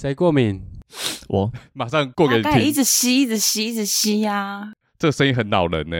[0.00, 0.62] 谁过敏？
[1.26, 2.60] 我马上过给你听。
[2.62, 4.72] 一直吸，一直吸，一直吸呀、啊！
[4.96, 5.96] 这声音很恼人呢，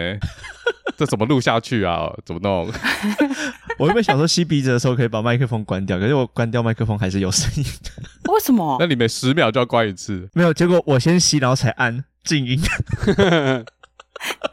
[0.97, 2.09] 这怎么录下去啊？
[2.25, 2.73] 怎么弄？
[3.77, 8.33] 我原本想说吸鼻子的时候可以把麦克风关掉，可是我关掉麦克风还是有声音的。
[8.33, 8.77] 为什么？
[8.79, 10.29] 那你每十秒就要关一次？
[10.33, 12.57] 没有，结果我先吸，然后才按静音。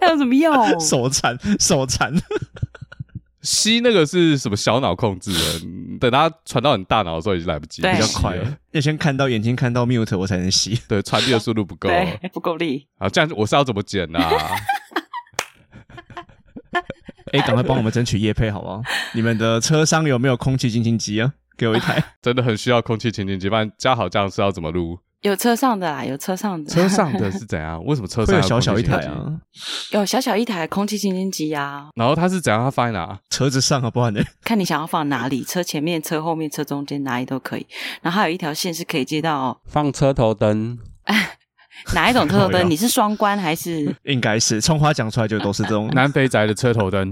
[0.01, 0.79] 那有什么用？
[0.79, 2.11] 手残，手残。
[3.45, 5.65] 吸那个是什么小脑控制的？
[5.99, 8.57] 等它传到你大脑的时候已经来不及，比较快了。
[8.71, 10.77] 要先看到眼睛看到 mute 我才能吸。
[10.87, 11.89] 对，传递的速度不够，
[12.33, 12.87] 不够力。
[12.99, 14.35] 好，这样我是要怎么剪呢、啊？
[17.31, 18.81] 哎、欸，赶快帮我们争取叶配好不好？
[19.13, 21.31] 你们的车商有没有空气清新机啊？
[21.57, 23.47] 给我一台， 真的很需要空气清新机。
[23.47, 24.99] 不然加好这样是要怎么录？
[25.29, 26.69] 有车上的啦，有车上的。
[26.69, 27.83] 车上的 是怎样？
[27.83, 29.25] 为什么车上会有小小一台啊？
[29.91, 31.87] 有小小一台空气清新机啊。
[31.95, 32.63] 然后它是怎样？
[32.63, 33.19] 它放在哪？
[33.31, 34.21] 车子上啊，不然呢？
[34.45, 37.65] 看你想要放哪里，车前面、车后面、车中间哪里都可以。
[38.03, 40.77] 然后还有一条线是可以接到放车头灯。
[41.93, 42.69] 哪一种车头灯？
[42.69, 43.95] 你是双关还是？
[44.03, 47.11] 应该是葱花讲出来就都是这种南肥宅的车头灯。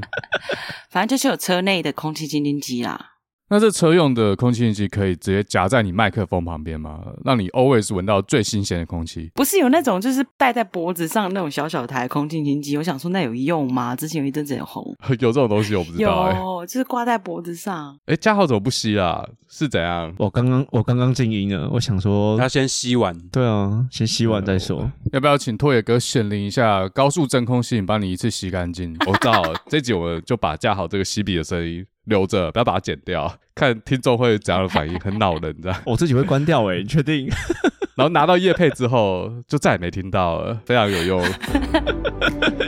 [0.92, 3.13] 反正就是有车内的空气清新机啦。
[3.54, 7.04] 那这车用的空气清新机可以直接夹在你麦克风旁边吗？
[7.24, 9.30] 让你 always 闻到最新鲜的空气？
[9.36, 12.76] 不是有那种就是戴在脖子上那种小小台空气清新机？
[12.78, 13.96] 我想说那有用吗？
[13.96, 14.84] 之前有一阵子很红，
[15.22, 16.40] 有这种东西我不知道、欸。
[16.40, 17.94] 有，就是挂在脖子上。
[18.08, 19.24] 哎、欸，嘉豪怎么不吸啦？
[19.56, 20.12] 是怎样？
[20.18, 23.16] 我刚刚我刚刚静音了，我想说他先吸完。
[23.32, 24.92] 对啊，先吸完再说。
[25.12, 28.98] 要不要请拓野哥显灵一下高速真空吸，帮你一次吸干净？
[29.06, 35.80] 我知道这集我就把架好这个吸笔的声音留着，不要把它剪掉，看听众会怎样的反应，很恼人，这样。
[35.86, 37.30] 我自己会关掉诶、欸，你确定？
[37.96, 41.24] 然后拿到叶配之后，就再也没听到了，非常有用，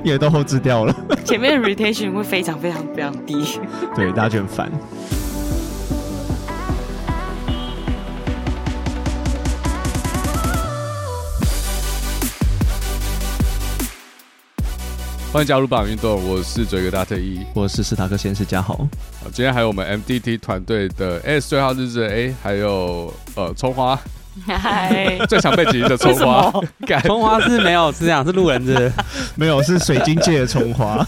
[0.04, 0.96] 也都后置掉了。
[1.26, 3.34] 前面的 retention 会非常非常非常低，
[3.96, 4.72] 对，大家就很烦。
[15.36, 17.42] 欢迎加入榜运动，我是嘴哥大特一。
[17.54, 18.74] 我是斯塔克先生家豪。
[19.22, 24.00] 好，今天还有我们 MDT 团队的 S 最好日子 A，还有呃葱花，
[24.48, 26.50] 嗨， 最想被挤的葱花，
[27.04, 28.90] 葱花是没有是这样，是路人是，
[29.36, 31.06] 没有是水晶界的葱花。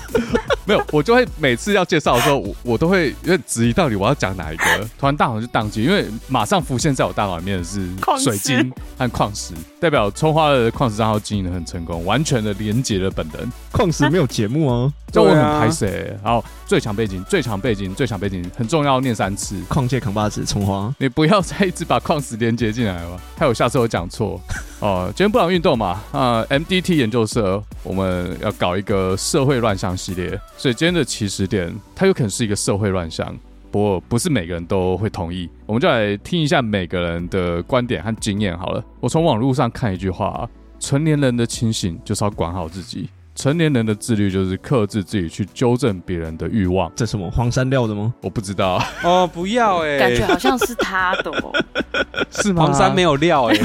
[0.67, 7.89] 没有，我就会每次要介绍的时候， 我我都会有点质疑到底我要讲哪一个，突然大脑就宕机，因为马上浮现在我大脑里面的是
[8.19, 13.49] 水晶和矿石，代表葱花的矿石账号经营的很成功，完全的连接了本人。
[13.71, 16.17] 矿石没有节目哦，这我很拍谢。
[16.21, 19.55] 然后最强背景，最强背景，最强背景很重要，念三次。
[19.69, 24.41] 矿界扛把子，葱花，你不要再一直把矿石连接进来了，害我下次有讲错
[24.79, 25.07] 哦。
[25.15, 30.39] 今天不讲运动嘛，啊，MDT 研究社我们要搞一个社会乱象系列。
[30.57, 33.35] 所以今天的起始点，它有可能是一个社会乱象，
[33.71, 35.49] 不过不是每个人都会同意。
[35.65, 38.83] 我们就来听一下每个人的观点和经验好了。
[38.99, 40.47] 我从网络上看一句话：
[40.79, 46.91] 成年人的清醒就是要管好自己，成年人的自律就是克制自己去纠正别人的欲望。
[46.95, 48.13] 这是什么黄山料的吗？
[48.21, 51.51] 我不知道哦，不要哎、欸，感觉好像是他的哦，
[52.31, 52.65] 是吗？
[52.65, 53.61] 黄山没有料哎、欸。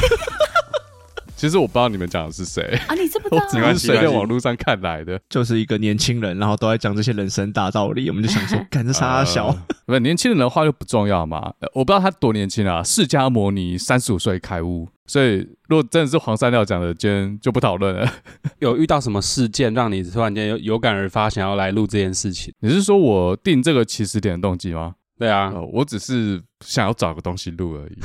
[1.43, 2.95] 其实我不知道你们讲的是谁啊？
[2.95, 3.43] 你这不知道？
[3.67, 9.49] 我只是随便网络上看来的，就是一个年轻人，然后都在讲这些人生大道理，我们就想说， 干这啥小？
[9.49, 11.53] 呃、不是年轻人的话就不重要嘛？
[11.75, 18.09] 我不知道他多年轻啊，释迦牟尼三十五岁开悟，所以如果真的是黄山料讲的，今天就不讨论了。
[18.61, 22.55] 有遇到什么事件让你突然间有有感而发，想要来录这件事情？
[22.61, 24.95] 你是说我定这个起始点的动机吗？
[25.19, 27.99] 对啊、呃，我只是想要找个东西录而已。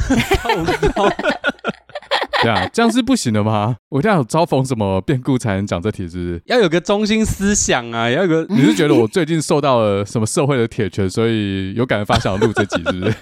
[2.42, 3.76] 对啊，这样是不行的吗？
[3.90, 6.42] 我这样要有遭逢什么变故才能讲这题，是不是？
[6.46, 8.46] 要有个中心思想啊，要有个。
[8.50, 13.16] 你是觉得我最近受到了什么社会的铁拳，所以有感而发想要录这集，是不是？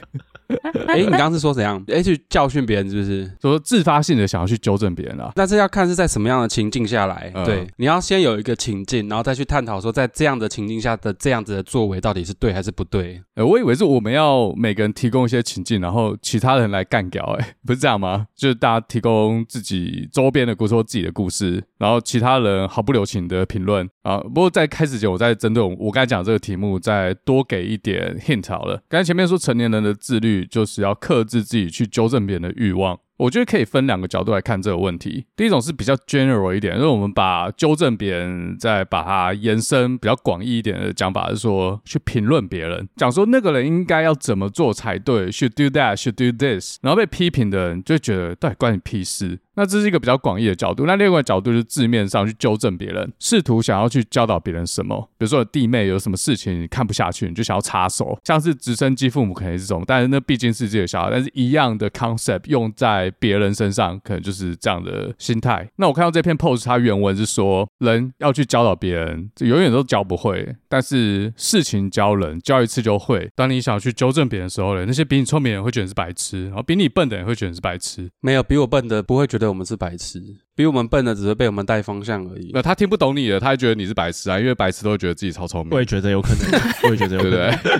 [0.87, 1.77] 哎、欸，你刚刚是说怎样？
[1.87, 3.31] 哎、欸，去教训别人，是不是？
[3.41, 5.31] 说自发性的想要去纠正别人啊？
[5.35, 7.31] 那是要看是在什么样的情境下来。
[7.33, 13.21] 嗯、对，你要先有一个情境，然后再去探讨说，在这样的情境下的这样子的作为到底是对还是不对。
[13.35, 17.23] 呃、欸，我以为是我们要每个人提供一些情境，然后其他人来干掉。
[17.39, 18.27] 哎， 不是这样吗？
[18.35, 24.17] 就是大家提供自己周边的故事或自己的故事，然后其他人毫不留情的评论啊。
[24.17, 28.81] 不过在开始前，我在针对我我刚才讲这个题目，再多给一点 hint 好了。
[28.89, 30.85] 刚才前面说成年人的自律就是。
[30.85, 35.25] 要克制自己去纠正别人的欲望，我觉得可以分两个角度来看这个问题。
[35.35, 49.39] 第一种是比较 general 一点，因为我们把纠正别人再把它延伸比较广义一点的讲法，是说去评论别人，讲说那个人应该要怎么做才对，should do that，should do this，然后被批评的人就觉得对关你屁事。
[49.55, 50.85] 那这是一个比较广义的角度。
[50.85, 55.09] 那另外一个角度就是字面上去纠正别人，试图想要去教导别人什么。
[55.17, 65.67] 比如说弟妹有什么事情你看不下去，你就想要插手，像是直升机父母可能是这种，但是那毕竟是自己的小孩，但是一样的 concept 用在别人身上，可能就是这样的心态。
[65.77, 73.29] 那我看到这篇 post，它原文是说，人要去教导别人，永远都教不会，但是事情教人，教一次就会。
[73.35, 78.09] 当你想要去纠正别人的时候呢，那些比你聪明的人会觉得你是白痴，然后比你笨的人会觉得你是白痴。
[78.21, 80.21] 没有比我笨的不会觉得我们是白痴，
[80.55, 82.51] 比我们笨的只是被我们带方向而已。
[82.53, 85.73] 那他听不懂你的，他还觉得你是白痴啊，因为白痴都会觉得自己超聪明。
[85.73, 87.77] 我也觉得有可能， 我也觉得有可能，对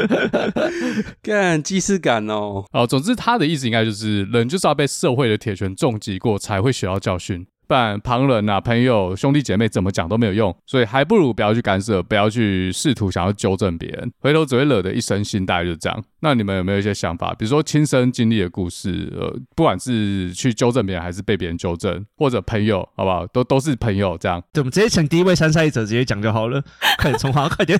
[0.00, 1.12] 不对？
[1.22, 2.64] 干既视感哦。
[2.72, 7.46] 哦，总之他的意思应该就是，人就是要被社会的铁拳重击过，才会学到教训。
[7.68, 16.04] 不然旁人啊、朋友、兄弟姐妹怎么讲都没有用，所以还不如不要去干涉，不要去试图想要纠正别人，回头只会惹得一身心，大概就是这样。
[16.20, 17.34] 那你们有没有一些想法？
[17.34, 23.26] 比如说亲身经历的故事，呃，不管是去纠正别人，还是被别人纠正，或者朋友，好不好？
[23.26, 24.42] 都都是朋友这样。
[24.52, 26.62] 对，我们直接请第一位参赛者直接讲就好了。
[26.98, 27.78] 快点，葱花，快点，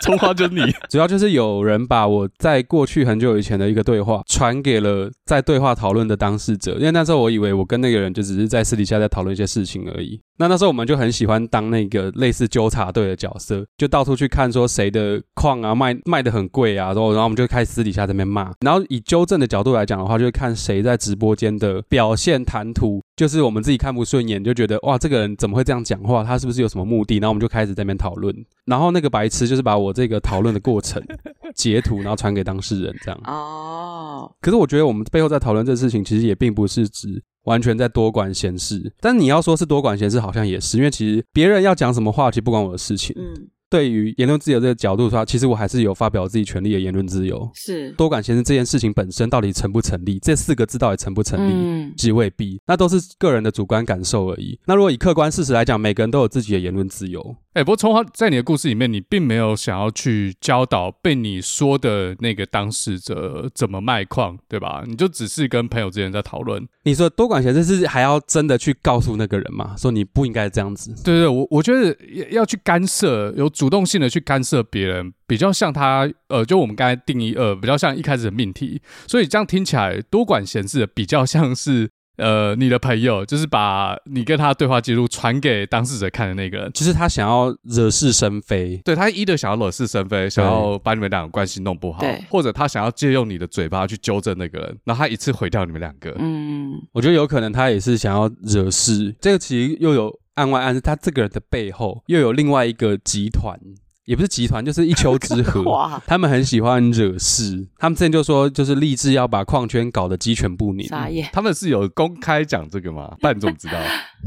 [0.00, 0.72] 葱花就是你。
[0.88, 10.20] 主要就是有人把我在过去很久以前的一个对话传给了在对话讨论的当事者，因为那时候我以为我跟那个人就只是在私底下在讨论一些事情而已。
[10.36, 18.52] 那那时候我们就很喜欢当那个类似纠察队的角色，就到处去看说谁的矿啊卖卖的很贵啊，然后然后我们就开始私底下在那边骂。
[18.60, 26.24] 然后以纠正的角度来讲的话，就会看谁在直播间的表现谈吐，就是我们自己看不顺眼，就觉得哇这个人怎么会这样讲话？
[26.24, 27.18] 他是不是有什么目的？
[27.18, 28.34] 然后我们就开始在那边讨论。
[28.66, 31.00] 然后那个白痴就是把我这个讨论的过程
[31.54, 33.20] 截图，然后传给当事人这样。
[33.24, 34.32] 哦。
[34.40, 37.22] 可是我觉得我们背后在讨论这个事情，其实也并不是指。
[37.44, 43.14] 完全在多管闲事，但你要说是多管闲事，好像也是，因为其实别人要讲什么话，其实不关我的事情。
[43.18, 43.48] 嗯。
[43.70, 47.50] 对于言论自由这个角度说，其实我还是有发表自己权利的言论自由。
[47.54, 50.16] 是多管闲事这件事情本身到底成不成立？
[50.20, 51.52] 这四个字到底成不成立？
[51.52, 54.56] 嗯，即未必，那都是个人的主观感受而已。
[54.66, 57.34] 那如果以客观事实来讲，每个人都有自己的言论自由。
[57.54, 64.82] 哎，不过从他在你的故事里面，你并没有想要去教导被你说的那个当事者怎么卖矿，对吧？
[64.84, 66.66] 你就只是跟朋友之间在讨论。
[66.82, 69.76] 你说多管闲事是还要真的去告诉那个人吗？
[69.78, 70.92] 说你不应该这样子？
[71.04, 71.96] 对对，我我觉得
[72.30, 78.82] 要去干涉，有主动性的去干涉别人，比较像他呃，就我们刚才定义呃，比较像一开始的命题。
[79.06, 81.88] 所以这样听起来，多管闲事比较像是。
[82.16, 96.14] 呃，你的朋友就是把你跟他的对话记录传给当事者看的那个人，就是他想要惹是生非，对，他一的想要惹是生非，想要把你们两个关系弄不好，对，或者他想要借用你的嘴巴去纠正那个人，然后他一次毁掉你们两个。
[96.18, 103.58] 嗯，我觉得有可能他也是想要惹事，这个其实又有案外案，他这个人的背后又有另外一个集团。
[104.04, 106.00] 也不是集团，就是一丘之貉。
[106.06, 110.86] 他们很喜欢惹事，他们之前就说，就是立志要把矿圈搞得鸡犬不宁。
[111.32, 113.14] 他们是有公开讲这个吗？
[113.20, 113.78] 不然你怎么知道？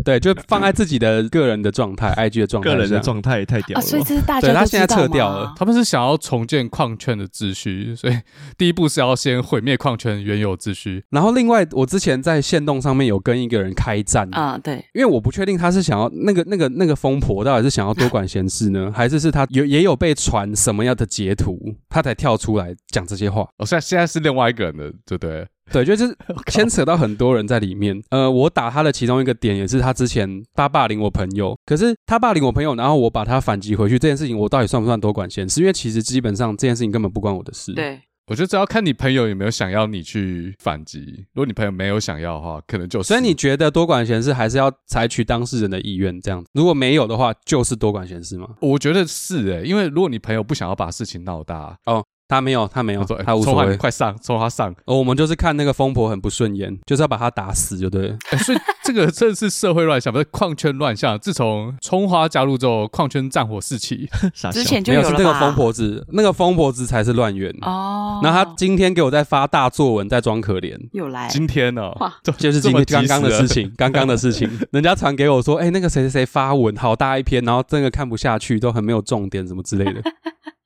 [0.04, 3.82] 对，就放在自己的个人的状态，IG 的状态，个人的状态也太屌了。
[3.86, 5.54] 所以这是大家对他现在撤掉了。
[5.58, 8.18] 他们是想要重建矿圈的秩序，所以
[8.58, 11.04] 第一步是要先毁灭矿圈原有秩序。
[11.10, 21.60] 然后另外，我之前在线动上面有跟一个人开战啊，对，因为我不确定他是想要那个那个那个疯婆到底是想要多管闲事呢， 还是是他有也有被传什么样的截图，
[21.90, 23.42] 他才跳出来讲这些话。
[23.58, 25.48] 哦，现在现在是另外一个人的，对不对？
[25.74, 26.16] 对，就是
[26.48, 28.02] 牵扯到很多人在里面。
[28.10, 35.60] 呃，我打他的其中一个点也是他之前他霸凌我朋友，可是他霸凌我朋友，然后我把他反击回去这件事情，我到底算不算多管闲事？
[35.60, 37.74] 因为其实基本上这件事情根本不关我的事。
[37.74, 41.26] 对，我觉得只要看你朋友有没有想要你去反击。
[41.34, 43.08] 如果你朋友没有想要的话，可能就是。
[43.10, 46.50] 所以你觉得多管闲事还是要采取当事人的意愿这样子？
[46.54, 48.48] 如果没有的话，就是多管闲事吗？
[48.62, 52.04] 我觉得是诶、欸，因为如果你朋友不想要把事情闹大哦。
[52.28, 53.78] 他没有，他没有，他，他无所谓。
[53.78, 54.74] 快上，从他上。
[54.86, 58.18] 哦，我们就是看那个疯婆很不顺眼，就是要把他打死，就对了。
[58.32, 61.18] 欸、 所以这个真的是社会乱象，不是矿圈乱象。
[61.18, 64.10] 自从葱花加入之后，矿圈战火四起。
[64.52, 65.10] 之前就有了。
[65.10, 67.50] 没有，是那个疯婆子，那个疯婆子才是乱源。
[67.62, 68.20] 哦。
[68.22, 70.78] 然后他今天给我在发大作文，在装可怜。
[70.92, 71.30] 又来。
[71.30, 72.12] 今天呢、哦？
[72.38, 74.50] 就是今天刚刚的事情，刚刚的事情。
[74.72, 80.02] 人家传给我说，哎、欸，那个谁谁谁发文，好大一篇，然后真的看不下去，都很没有重点，什么之类的。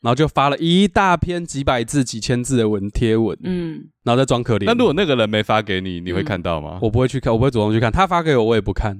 [0.01, 4.65] 然后就发了一大篇几百字、几千字的文贴文，嗯，然后再装可怜。
[4.65, 6.79] 那如果那个人没发给你，你会看到吗？
[6.81, 7.91] 我不会去看，我不会主动去看。
[7.91, 8.97] 他发给我，我也不看。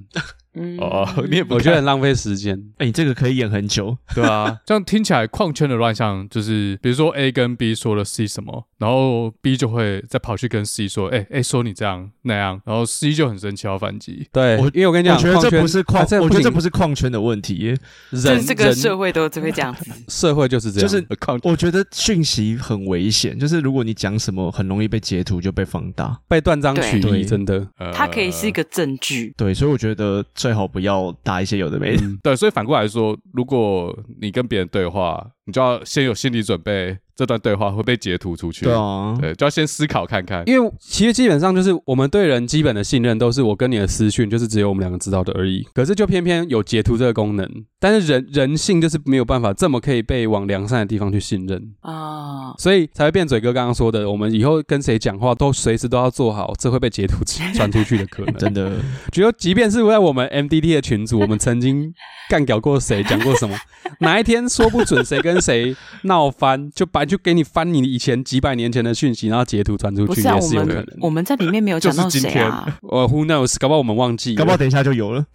[0.54, 2.58] 嗯哦， 你也不我觉得很浪费时间。
[2.78, 3.98] 哎、你这个可以演很久。
[4.16, 14.28] 对啊， 这样听起来矿圈的乱象就是，比如说 A 跟 B 说了 C 什么，然后 B 就会再跑去跟 C 说，哎、欸、哎、欸，说你这样那样，然后 C 就很生气要反击。
[14.32, 17.78] 对，我因为我跟你讲，我觉得这矿圈不是啊矿，我觉得这不是是矿圈的问题，人
[18.12, 19.90] 就是这个社会都只会这样子。
[20.08, 26.20] 社会就是这样，就是矿我觉得讯息很危险，就是如果你讲什么，很容易被截图就被放大。
[26.28, 27.68] 被断章取义，真的。
[27.78, 29.34] 呃它可以是一个证据。
[29.36, 32.02] 对，所以我觉得最好不要打一些有的没的。
[32.24, 38.66] 对，所以反过来说，如果你跟别人对话，你就要先有心理准备，这段对话会被截图出去。
[38.66, 40.44] 对啊，对，就要先思考看看。
[40.48, 45.68] 因为其实基本上就是我们对人基本的信任都是我跟你的私讯，就是只有我们两个知道的而已。
[45.74, 57.16] 可是就偏偏有截图这个功能，但是人人性就是没有办法这么可以被往良善的地方去信任啊，所以才会变嘴哥刚刚说的，我们以后跟谁讲话都随时都要做好这会被截图
[57.56, 58.34] 传出去的可能。
[58.38, 58.80] 真的，
[59.12, 61.94] 觉得即便是在我们 MDT 的群组，我们曾经
[62.30, 63.56] 干掉过谁，讲过什么，
[64.00, 70.86] 哪一天说不准谁跟谁闹翻，就把就给你翻你以前几百年前的讯息，然后截图传出去，也是有可能。
[71.00, 73.56] 我们在里面没有讲到谁啊，呃、uh,，Who knows？
[73.60, 75.26] 搞不好我们忘记，搞不好等一下就有了。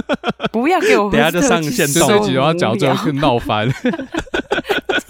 [0.52, 3.68] 不要给我，等下就上线动，这集的话讲最后更闹翻。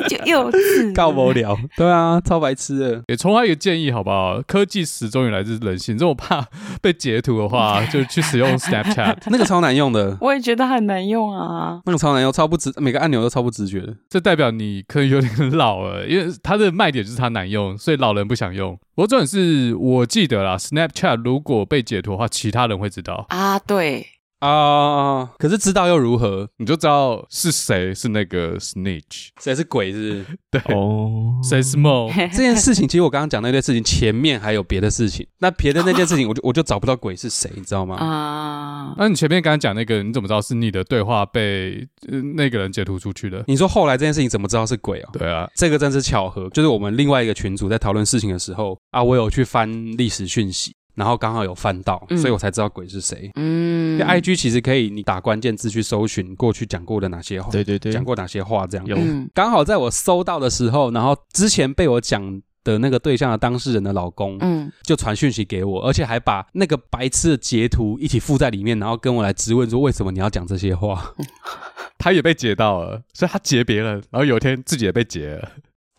[0.09, 1.57] 就幼稚，告不了。
[1.77, 3.03] 对啊，超白痴的。
[3.07, 4.43] 给充话一个建议好不好？
[4.43, 5.97] 科技始终也来自人性。
[5.97, 6.45] 这我怕
[6.81, 10.17] 被截图的话， 就去使用 Snapchat，那个超难用的。
[10.21, 13.95] 我也觉得很难用啊，那个超难用，超不直，每个按钮都超不直觉的。
[14.09, 18.77] 这代表你可能有点老了，因为它的卖点就是它难用，所以老人不想用。
[18.95, 23.59] 不过重点是我记得啦，Snapchat 如果被截图的话，其他人会知道啊。
[23.59, 24.07] 对。
[24.43, 26.49] 啊！Uh, 可是知道又如何？
[26.57, 30.39] 你就知道是谁是那个 snitch，谁是鬼是不是？
[30.51, 32.11] 对哦，谁是梦？
[32.33, 37.95] 这件事情其实我刚刚讲那件事情前面还有别的事情，那别的那件事情我就我就找不到鬼是谁，你知道吗？
[37.97, 43.45] 啊！Uh, 那你前面刚刚讲那个，你怎么知道是你的对话被、呃、那个人截图出去的？
[43.47, 45.11] 你说后来这件事情怎么知道是鬼啊？
[45.13, 50.75] 对啊，这个真是巧合，就是我们另外一个群组在讨论事情的时候啊，我有去翻历史讯息。
[50.95, 53.31] 然后刚好有翻到，嗯、所以我才知道鬼是谁。
[53.37, 58.87] 嗯，因为 IG 其实可以你打关键字去搜寻过去讲过的哪些话，对对对，讲过哪些话这样。
[58.87, 58.97] 有，
[59.35, 71.15] 刚好在我搜到的时候，然后之前被我讲的那个对象的当事人的老公，嗯，就传讯息给我，而且还把那个白痴的截图一起附在里面，然后跟我来质问说为什么你要讲这些话？
[71.99, 75.49] 他也被截到了，所以他截别人，然后有一天自己也被截了。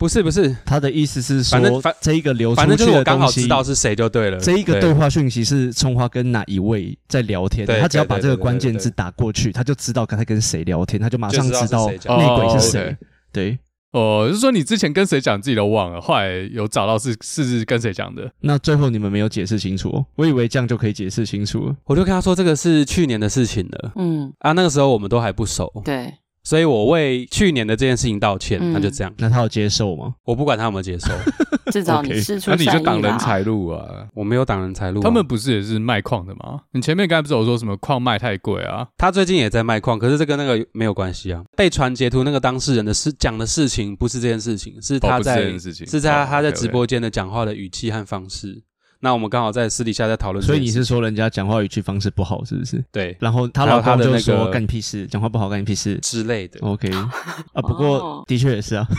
[0.03, 4.37] 不是不是，他的意思是说，反正反这一个流出去反正就是我刚好知知道是谁就对了。
[4.37, 7.65] 这一个对话讯息是葱花跟哪一位在聊天？
[7.65, 11.97] 他只要把这个关键字打过去，他就知道刚才跟谁聊天，他就马上知道内
[12.35, 12.97] 鬼是谁。
[13.31, 13.57] 对，
[13.93, 18.29] 哦，就是说你之前跟谁讲自己都忘了，后来有找到是是跟谁讲的。
[18.41, 21.75] 那最后你们没有解释清楚哦，我以为这样就可以解释清楚了。
[21.85, 23.93] 我就跟他说这个是去年的事情了。
[23.95, 25.71] 嗯啊，那个时候我们都还不熟。
[25.85, 26.13] 对。
[26.43, 29.13] 所以我为去年的这件事情道歉，那就这样。
[29.17, 30.13] 那他有接受吗？
[30.25, 31.07] 我不管他有没有接受，
[31.71, 32.73] 至少你 释出善意啦。
[32.73, 34.05] 那你就挡人财路啊！
[34.13, 35.01] 我没有挡人财路。
[35.01, 36.59] 他们不是也是卖矿的吗？
[36.73, 38.85] 你前面刚才不是有说什么矿卖太贵啊？
[38.97, 41.41] 他最近也在卖矿，可是这跟那个没有关系啊。
[41.55, 48.61] 被传截图那个当事人的事讲的事情不是这件事情，是他在是在他在直播间的讲话的语气和方式。
[49.03, 52.81] 那我们刚好在私底下在讨论，所以你是说人家讲话语气方式不好，是不是？
[52.89, 53.13] 对。
[53.19, 56.57] 然后他老公就说干你屁事，讲话不好干你屁事之类的。
[56.61, 56.89] OK。
[56.89, 58.87] 啊，不过的确也是啊。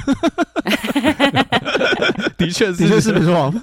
[2.38, 3.52] 的确是，的确是没错。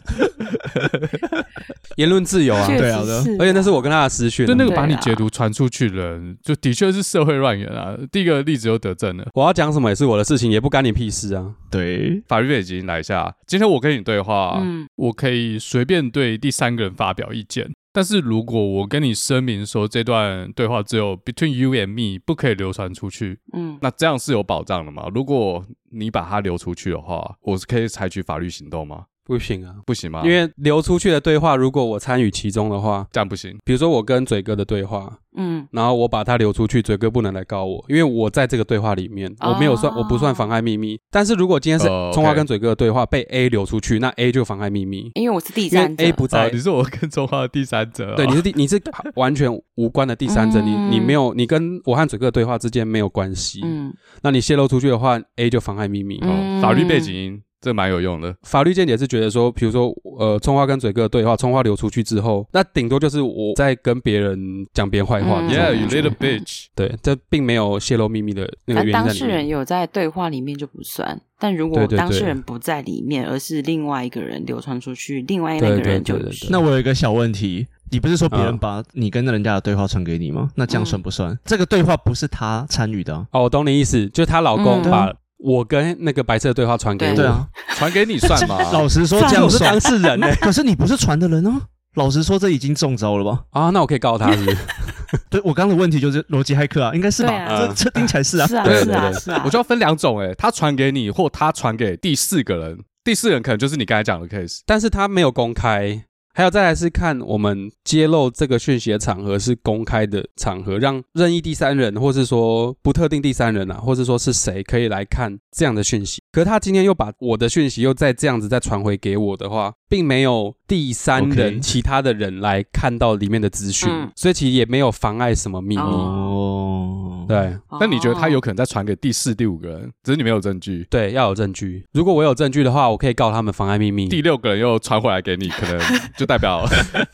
[1.97, 3.01] 言论自由啊，对啊，
[3.39, 4.47] 而且那是我跟他的私讯。
[4.47, 7.95] 就那个把你截图传出去的人，就的确是社会乱源啊。
[8.11, 9.27] 第一个例子又得证了。
[9.33, 11.53] 我要讲什么也是我的事情，也不干你屁事啊。
[11.69, 13.33] 对，法律背景来一下。
[13.45, 17.69] 今天我跟你对话，嗯，我可以随便对第三个人发表意见。
[17.93, 25.07] 但是如果我跟你声明说这段对话只有 between you and me，不可以流传出去，嗯，那这样是有保障的吗？
[25.13, 29.05] 如果你把它流出去的话，我是可以采取法律行动吗？
[29.31, 30.21] 不行啊，不行吗？
[30.25, 33.55] 因为流出去的对话，如果我参与其中的话，这样不行。
[33.63, 40.99] 比如说我跟嘴哥的对话，嗯，然后我把它流出去，嘴哥不能来告我，因为我在这个对话里面，我没有算，我不算妨碍秘密。
[41.09, 48.81] 但是如果今天是葱花跟嘴哥的对话被 A 流出去，那 A 就妨碍秘密，因为我是第三者，A 不在，你是我跟葱花的第三者，对，你是第，你是
[49.15, 57.41] 完全无关的第三者，你你没有，你跟我和嘴哥的对话之间没有关系，嗯，那你泄露出去的话，A 就妨碍秘密，哦，法律背景。
[57.61, 58.35] 这蛮有用的。
[58.43, 64.37] 法律见解是觉得说，比如说，呃，葱花跟嘴哥的对话，葱花流出去之后，那顶多就是我在跟别人
[64.73, 65.41] 讲别人坏话。
[65.43, 66.65] Yeah, you little bitch。
[66.75, 68.93] 对，这并没有泄露秘密的那个原因。
[68.93, 76.17] 当事人有在对话里面就不算，但如果当事人不在里面，而是另外一个人流传出去，另外那个人就。
[76.49, 77.67] 那我有一个小问题。
[77.93, 80.49] 你不是说别人把你跟那人家的对话传给你吗？
[80.55, 81.37] 那这样算不算？
[81.43, 88.57] 这个对话不是他参与的哦，我懂你意思，就她老公把我跟那个白色的对话传给我，对啊，传给你算吗？
[88.71, 90.27] 老实说，这样我是当事人呢。
[90.41, 91.61] 可是你不是传的人哦。
[91.95, 93.43] 老实说，这已经中招了吧？
[93.49, 94.57] 啊，那我可以告他是不是？
[95.29, 97.65] 对，我刚刚的问题就是逻辑骇客啊，应该是吧？
[97.67, 99.41] 这这听起来是啊，是啊，是啊，是啊。
[99.43, 106.05] 我就要分两种，诶，他传给你，或他传给第四个人，第四人可能就是你刚才讲的 case，但是他没有公开。
[106.33, 116.21] 还有再来是看我们揭露这个讯息的场合是公开的场合，让任意第三人，或是说不特定第三人啊，或是说是谁可以来看这样的讯息。
[116.31, 125.81] 可他今天又把我的讯息又再这样子再传回给我的话，并没有第三人其他的人来看到里面的资讯，嗯、所以其实也没有妨碍什么秘密。
[125.81, 127.57] 哦，对。
[127.77, 130.87] 那你觉得他有可能再传给第四、第五个人，只是你没有证据？
[130.89, 131.85] 对，要有证据。
[131.91, 134.07] 如果我有证据的话，我可以告他们妨碍秘密。
[134.07, 135.77] 第六个人又传回来给你，可能。
[136.15, 136.65] 就代表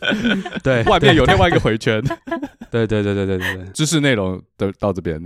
[0.62, 2.00] 对外面有另外一个回圈，
[2.70, 5.20] 对对对对对对对，知识内容都到这边，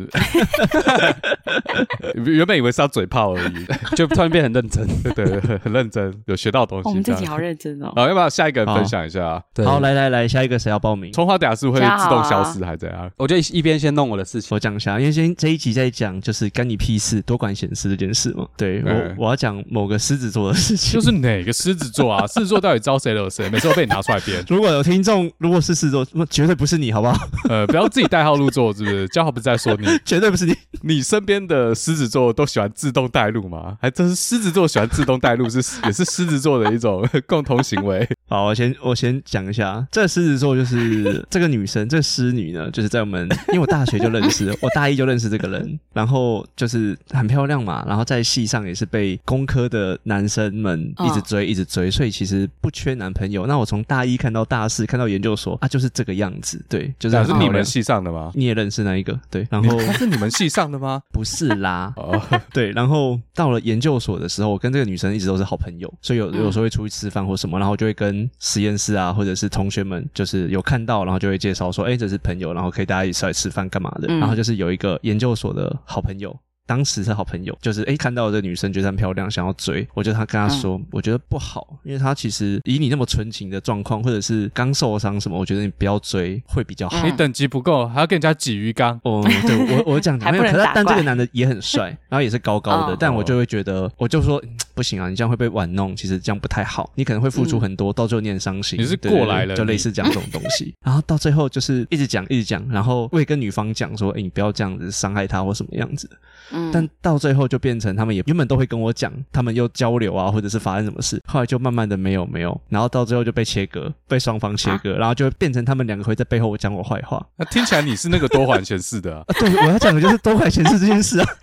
[2.25, 6.87] 原本以为是要嘴炮而已，就突然变很认真，对对，很认真，有学到东西。
[6.89, 7.91] 我们自己好认真哦。
[7.95, 9.43] 好，要不要下一个人分享一下？
[9.65, 11.11] 好，来来来，下一个谁要报名？
[11.11, 13.11] 葱花等下是会自动消失还是怎样？
[13.17, 18.45] 我就一边先弄我的事情，我讲一下，因为先这一集在讲就是干你屁事，多管闲事这件事嘛。
[18.55, 22.27] 对我我要讲某个狮子座的事情，就是哪个狮子座啊？
[22.27, 23.49] 狮子座到底招谁惹谁？
[23.49, 23.71] 每次都。
[23.71, 24.43] 被你拿出来编。
[24.49, 27.17] 如果有听众，如果是狮子座，那绝对不是你，好不好？
[27.49, 29.07] 呃，不要自己代号入座，是不是？
[29.07, 30.53] 叫好不是在说你， 绝对不是你。
[30.81, 33.77] 你身边的狮子座都喜欢自动带入吗？
[33.81, 38.07] 还真是狮子座喜欢自动带入，是也是狮子座的一种 共同行为。
[38.27, 53.45] 好，我先我先讲一下，这个狮子座就是 这个女生，这个狮女呢，就是在我们，因为我大学就认识，我大一就认识这个人，然后就是很漂亮嘛，然后在戏上也是被工科的男生们一直追，一直追，所以其实不缺男朋友。
[53.45, 56.63] 那我从大一看到大四，看到研究所啊，就是这个样子。
[56.69, 58.31] 对，就是是你们系上的吗？
[58.33, 59.19] 你也认识那一个？
[59.29, 61.01] 对，然后 是你们系上的吗？
[61.11, 61.93] 不是啦。
[61.97, 62.21] 哦，
[62.53, 74.07] 对，然后到了研究所的时候，我跟这个女生一直都是好朋友，所以有有时候会出去吃饭或什么，然后就会跟实验室啊，或者是同学们，就是有看到，然后就会介绍说，哎，这是朋友，然后可以大家一起出来吃饭干嘛的。
[74.17, 76.35] 然后就是有一个研究所的好朋友。
[76.67, 79.85] 当时是好朋友，就是哎，看到这女生觉得很漂亮，想要追。
[79.93, 87.05] 我就他跟他说，嗯、我觉得不好，因为他其实以你那么纯情的状况，或者是刚受伤什么，我觉得你不要追会比较好。
[87.05, 88.99] 你等级不够，还要跟人家挤鱼缸。
[89.03, 94.41] 哦，对我我讲没有，可是但这个男的也很帅， 然后也是高高的，哦、但我就会觉得，我就说
[94.73, 98.79] 不行啊，你这样会被玩弄，其实这样不太好，你可能会付出很多，嗯、到最后你很伤心。
[98.79, 106.09] 你是过来了，就类似讲这种东西， 然后到最后就是一直讲一直讲，然后会跟女方讲说，哎，你不要这样子伤害她或什么样子。
[106.51, 117.25] 嗯，但到最后就变成他们也原本都会跟我讲，他们又交流啊，或者是发生什么事，后来就慢慢的没有没有，然后到最后就被切割，被双方切割，啊、然后就变成他们两个会在背后讲我坏话。
[117.37, 119.23] 那听起来你是那个多管闲事的啊？
[119.27, 121.27] 啊 对，我要讲的就是多管闲事这件事啊。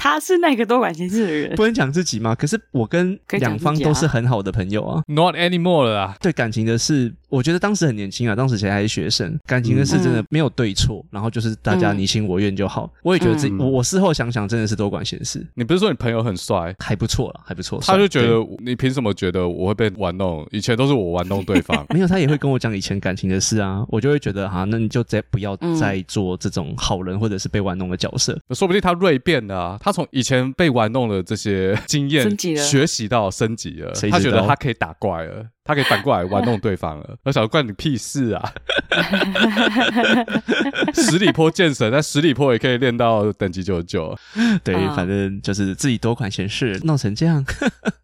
[0.00, 2.32] 他是那个多管闲事的人，不能讲自己吗？
[2.32, 5.02] 可是我跟两方都是很好的朋友啊。
[5.08, 6.16] Not anymore 了啊。
[6.20, 12.84] 对感情的事，我觉得当时很年轻啊，当时谁还是学生，感情的事真的没有对错，嗯、然后就是大家你情我愿就好。
[12.84, 15.46] 嗯、我也觉得自己，我我事后想想真的是多管闲事。
[15.54, 17.78] 你不是说你朋友很帅，还不错了，还不错。
[17.82, 18.34] 他就觉得
[18.64, 20.46] 你凭什么觉得我会被玩弄？
[20.50, 21.84] 以前都是我玩弄对方。
[21.92, 28.32] 没有，他也会跟我讲以前感情的事啊，我就会觉得哈，那你就再不要再做这种好人或者是被玩弄的角色。
[28.48, 30.68] 嗯、说不定他锐变了啊，他从以前被。
[30.78, 37.14] 玩弄的这些经验，学习到升级了，他觉得他可以打怪了，他可以反过来玩弄对方了。
[37.24, 38.52] 我想关你屁事啊！
[40.94, 44.16] 十里坡剑神，在十里坡也可以练到等级九十九。
[44.64, 47.44] 对，反正就是自己多管闲事，弄成这样。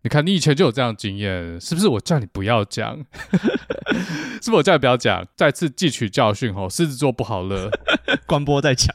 [0.03, 1.89] 你看，你以前就有这样经验，是不是？
[1.89, 2.99] 我叫你不要讲，
[4.43, 4.53] 是不是？
[4.53, 6.69] 我叫你不要讲，再次汲取教训哦。
[6.69, 7.71] 狮子座不好了，
[8.27, 8.95] 关播再讲。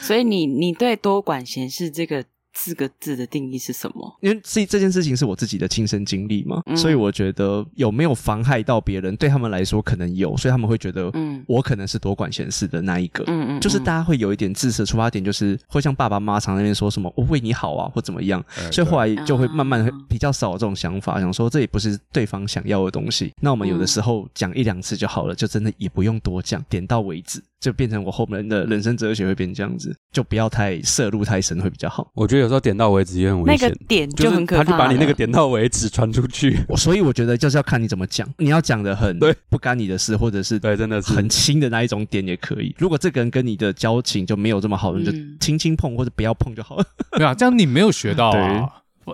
[0.00, 2.24] 所以你你对多管闲事这个。
[2.54, 4.16] 四个字的定义是什么？
[4.20, 27.42] 因为这这件事情是我自己的亲身经历嘛，嗯、所以我觉得有没有妨害到别人，对他们来说可能有，所以他们会觉得，嗯，我可能是多管闲事的那一个，嗯嗯，就是大家会有一点自私的出发点，就是会像爸爸妈妈常那边说什么“我为你好啊”或怎么样，嗯、所以后来就会慢慢比较少这种想法，想说这也不是对方想要的东西，那我们有的时候讲一两次就好了，就真的也不用多讲，点到为止。
[27.64, 32.10] 就变成我后面的人生哲学会变这样子，就不要太涉入太深会比较好。
[32.12, 36.58] 我觉得有时候点到为止也很危险，那个点就很可怕，他就把你那个点到为止传出去。
[36.76, 42.74] 所以我觉得就是要看你怎么讲，你要讲的很对，不干你的事，或者是对，真的是很轻的那一种点也可以。
[42.76, 46.84] 如果这个人跟你的交情就没有这么好，你就轻轻碰或者不要碰就好了。
[47.16, 48.68] 对啊，这样你没有学到啊，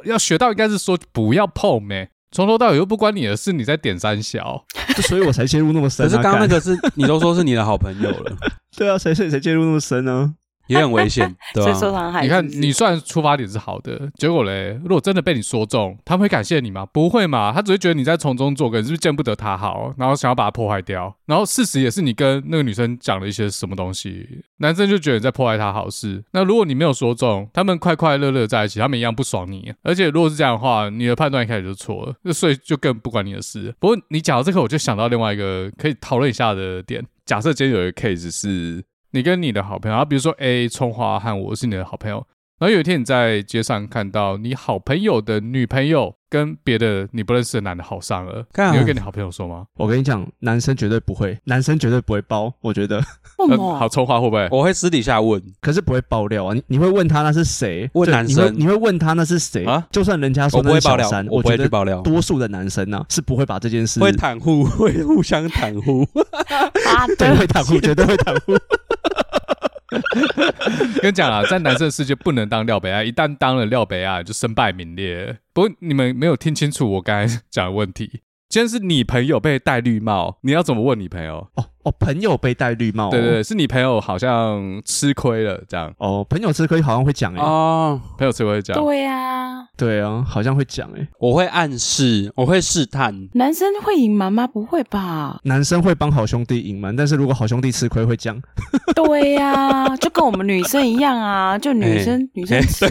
[0.05, 2.11] 要学到应该是说不要碰呗。
[2.33, 4.65] 从头到尾又不关你的事，你在点三小，
[5.09, 6.07] 所以我才介入那么深。
[6.07, 8.37] 可是刚刚那个是你都说是你的好朋友了，
[8.77, 10.35] 对啊，谁谁谁介入那么深呢？
[10.71, 12.21] 也很危险， 对吧？
[12.23, 16.87] 你看，你虽然出发点是好的，结果嘞，如果真的被你说中，他们会感谢你吗？
[16.87, 21.15] 不会嘛，他只会觉得你在从中作梗，是不是见不得他好，然后想要把他破坏掉。
[21.27, 26.23] 然后事实也是你跟那个女生讲了一些什么东西，男生就觉得你在破坏他好事。
[26.33, 29.73] 那如果你没有说中，他们快快乐乐在一起，他们一样不爽你。
[29.83, 33.75] 而且如果是这样的话，你的判断一开始就错了，那所以就更不关你的事。
[33.79, 37.05] 不过你讲到这个，我就想到另外一个可以讨论一下的点。
[37.25, 38.85] 假设今天有一个 case 是。
[39.13, 42.25] 你跟你的好朋友，比如说 A 葱花和我是你的好朋友，
[42.59, 49.67] 然后有一天你在街上看到你好朋友的女朋友跟别的你不认识的男的好上了，你会跟你好朋友说吗？
[49.79, 53.03] 我跟你讲，男生绝对不会，男生绝对不会包，我觉得。
[53.49, 54.47] 呃、好，葱花会不会？
[54.53, 56.55] 我会私底下问，可是不会爆料啊。
[56.55, 57.91] 你你会问他那是谁？
[57.95, 59.85] 问男生你，你会问他那是谁啊？
[59.91, 62.03] 就算人家说那是小三，我不会爆料，我不会去爆料。
[62.03, 66.07] 多数的男生呢、啊、是不会把这件事会袒护，会互相袒护。
[67.19, 68.53] 对，会袒护，绝对会袒护。
[71.01, 75.39] 跟你讲啊，在男生的世界不能当廖北亚，一旦当了廖北亚就身败名裂。
[75.53, 78.21] 不过你们没有听清楚我刚才讲的问题。
[78.51, 81.47] 今天是你朋友被戴绿帽，你要怎么问你朋友？
[81.55, 85.95] 哦哦，朋友被戴绿帽，对对对，是你朋友好像吃亏了这样。
[85.99, 87.41] 哦，朋友吃亏好像会讲哎。
[87.41, 88.77] 哦，朋友吃亏会讲。
[88.77, 91.09] 对呀，对啊，好像会讲哎。
[91.21, 93.29] 我会暗示，我会试探。
[93.35, 94.49] 男生会隐瞒吗？
[94.49, 95.39] 不会吧。
[95.45, 98.39] 男生会帮好兄弟隐瞒，但是如果好兄弟吃亏会讲。
[98.95, 102.85] 对呀，就跟我们女生一样啊，就女生女生吃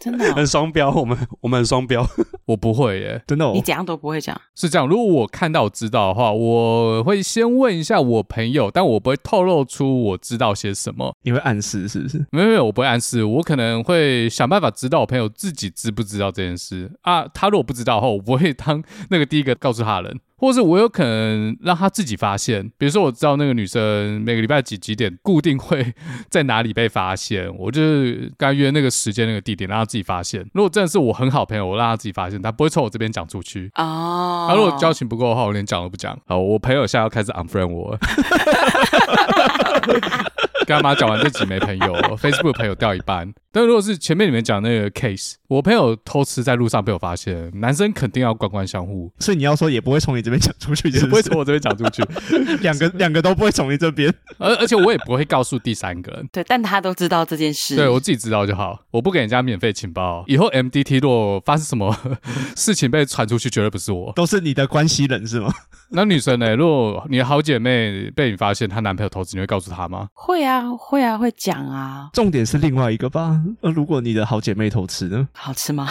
[0.00, 2.04] 真的很双标，我们我们很双标。
[2.44, 3.50] 我不会耶，真的。
[3.52, 4.38] 你怎样都不会讲。
[4.54, 11.14] 是这样，如果我看到我知道的话，我会先问一下我朋友，但我不会透露出我知道些什么。
[11.22, 12.26] 你会暗示是不是？
[12.30, 17.26] 没有没有，我不会暗示，我可能会想办法知道我朋友自己知不知道这件事啊。
[17.34, 20.20] 他如果不知道的话，我不会当那个第一个告诉他的人。
[20.36, 25.94] 或是我有可能让他自己发现，比如说我知道那个女生每个礼拜几几点固定会
[26.28, 30.44] 在哪里被发现，我就是该约那个时间那个地点让他自己发现。
[30.52, 34.46] 如果真的是我很好朋友，我让他自己发现，他不会从我这边讲出去哦。
[34.48, 36.18] 那、啊、如果交情不够的话，我连讲都不讲。
[36.26, 37.98] 好，我朋友现在要开始 unfriend 我。
[40.66, 41.94] 干嘛讲完这集没朋友？
[42.18, 43.32] Facebook 朋友掉一半。
[43.52, 49.12] 但如果是前面你们讲那个 case，我朋友偷吃在路上被我发现，男生肯定要官官相护。
[49.20, 52.02] 所以你要说也不会从你这边讲出去是不是，也不会从我这边讲出去，
[52.62, 54.12] 两个两个都不会从你这边。
[54.38, 56.28] 而而且我也不会告诉第三个人。
[56.32, 57.76] 对，但他都知道这件事。
[57.76, 60.24] 对，我自己知道就好，我不给人家免费情报。
[60.26, 61.96] 以后 MDT 如果发生什么
[62.56, 65.52] 事情被传出去，绝对不是我，都是你的关系人是吗？
[65.90, 66.56] 那女生呢？
[66.56, 70.08] 如果你的好姐妹被你发现她男朋友偷吃，你会告诉她吗？
[70.12, 72.10] 会啊，会啊，会讲啊。
[72.12, 73.40] 重点是另外一个吧？
[73.60, 75.28] 那如果你的好姐妹偷吃呢？
[75.32, 75.88] 好吃吗？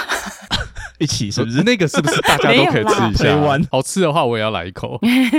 [1.03, 1.61] 一起是不是？
[1.63, 3.37] 那个是不是大家都 可以吃一下？
[3.69, 4.97] 好吃的话，我也要来一口。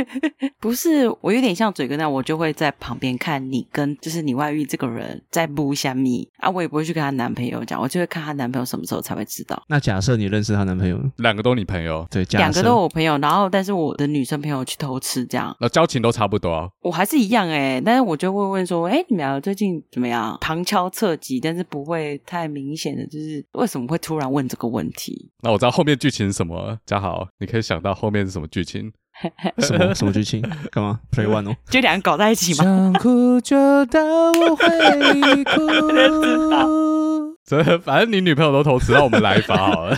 [0.60, 9.62] 不是，我有点像嘴哥那样，我就会在旁边看你跟就是你外遇这个人在不下米啊，我也不会去跟她男朋友讲，我就会看她男朋友什么时候才会知道。
[9.68, 16.68] 那假设你认识她男朋友，两个都你朋友，对，两个都我朋友，然后但是我的女生朋友去偷吃，这样，那交情都差不多啊。
[16.82, 20.36] 我还是一样哎、欸，但是我就会问说，哎，你们俩最近怎么样？
[20.40, 25.30] 旁敲侧击，但是不会太明显的，就是为什么会突然问这个问题？
[25.42, 26.32] 那我知道后面剧情。
[26.32, 26.76] 什么？
[26.84, 28.92] 嘉豪，你可以想到后面是什么剧情？
[29.62, 30.42] 什么什么剧情？
[30.72, 32.64] 干嘛？Play one 哦，就两个搞在一起吗？
[32.64, 37.36] 想哭就当我会哭。
[37.46, 39.96] 这反正你女朋友都投资，让我们来一发好了。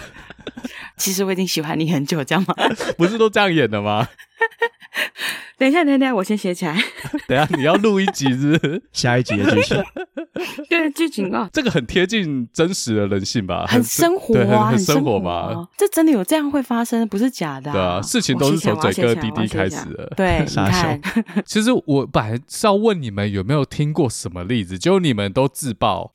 [0.98, 2.54] 其实我已经喜欢你很久，这样吗？
[2.98, 4.08] 不是都这样演的吗？
[5.58, 6.74] 等一下，等一下，我先写起来。
[7.26, 9.84] 等一下，你要录一集是，是 下一集的剧情。
[10.68, 13.64] 对，剧情啊，这个很贴近真实的人性吧？
[13.66, 15.66] 很生活啊，很生活嘛。
[15.78, 17.72] 这真的有这样会发生，不是假的。
[17.72, 20.12] 对啊，事情都是从嘴哥滴滴开始的。
[20.14, 21.00] 对， 你看，
[21.46, 26.12] 其实我本来是要问你们有没有听过什么例子，结果你们都自爆。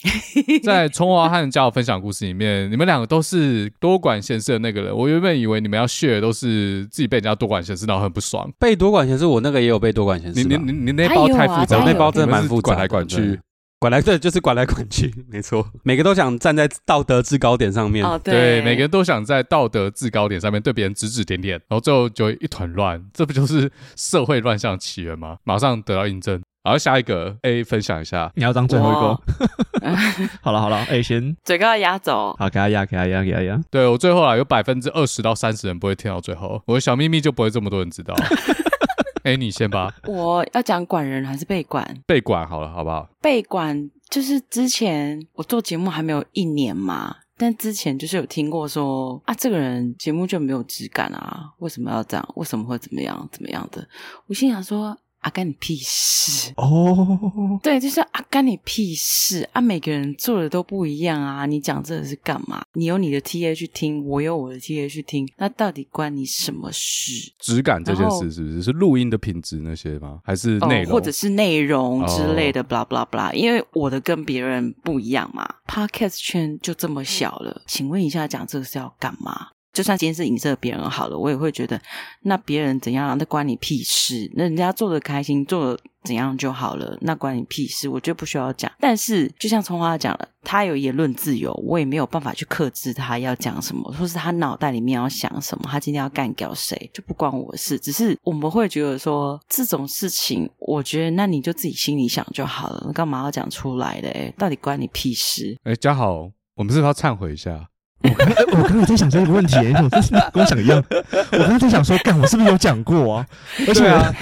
[0.63, 4.95] 在葱花和嘉豪分享故事里面，你们两个都是多管闲事的那个人。
[4.95, 8.47] 我原本以为你们要 share 都是自己被人家多管闲事，然后很不爽。
[8.59, 10.43] 被多管闲事，我那个也有被多管闲事。
[10.43, 13.39] 你你你你那包太复杂，我那包真的蛮复杂，管来管去。
[13.79, 15.67] 管来对， 就是管来管去，没错。
[15.81, 25.37] 每个都想站在道德制高点上面，哦、对，对，每个人都想在道德制高点上面对别人指指点点，然后最后就一团乱，这不就是社会乱象起源吗？
[25.43, 26.39] 马上得到印证。
[26.63, 30.27] 然后下一个 A 分享一下，你要当最后一个。
[30.43, 33.59] 好了好了，A 先，嘴给他压走，好，给他压，给他压，给他压。
[33.71, 38.13] 对，我最后啊，有百分之二十到三十人不会听到最后，我的小秘密就不会这么多人知道。
[39.23, 39.93] 哎，你先吧。
[40.05, 41.85] 我要讲管人还是被管？
[42.05, 43.07] 被管好了，好不好？
[43.21, 47.17] 被管就是之前我做节目还没有一年嘛。
[47.37, 52.33] 但之前就是有听过说啊，这个人节目就没有质感啊，为什么要这样？
[52.35, 53.27] 为什么会怎么样？
[53.31, 53.87] 怎么样的？
[54.27, 54.97] 我心想说。
[55.21, 57.59] 啊，干你屁事哦！
[57.61, 59.61] 对，就是啊，干你屁事啊！
[59.61, 61.45] 每个人做的都不一样啊！
[61.45, 62.63] 你讲这个是干嘛？
[62.73, 67.31] 你有你的 TA 去听，我有我的 TA 去听，那到底关你什么事？
[67.39, 70.19] 质感这件事是不是是录音的品质那些吗？
[70.23, 73.31] 还是内容，哦、或者是内容之类的？blah blah blah。
[73.33, 75.47] 因为我的跟别人不一样嘛。
[75.67, 79.49] Podcast 圈就这么小了，请问一下，讲这个是要干嘛？
[79.73, 81.79] 就算今天是影射别人好了，我也会觉得
[82.23, 84.29] 那别人怎样，那关你屁事。
[84.35, 87.87] 那人家做的开心，做的怎样就好了，那关你屁事。
[87.87, 88.69] 我觉得不需要讲。
[88.79, 95.69] 但是就像葱花讲了，他有言论自由，我也没有办法去克制他要讲什么，或是他脑袋里面要想什么。
[95.71, 97.79] 他今天要干掉谁，就不关我的事。
[97.79, 104.33] 只是我们会觉得说这种事情，我觉得那你就自己心里想就好了，干嘛要讲出来嘞？
[104.37, 105.57] 到底关你屁事？
[105.63, 107.69] 哎，嘉豪，我们是不是要忏悔一下？
[108.03, 108.27] 我刚
[108.59, 109.89] 我刚刚在想这个问题，你怎么
[110.33, 110.83] 跟我想一样？
[111.31, 113.25] 我刚刚在想说，干，我是不是有讲过啊？
[113.67, 114.13] 而且啊，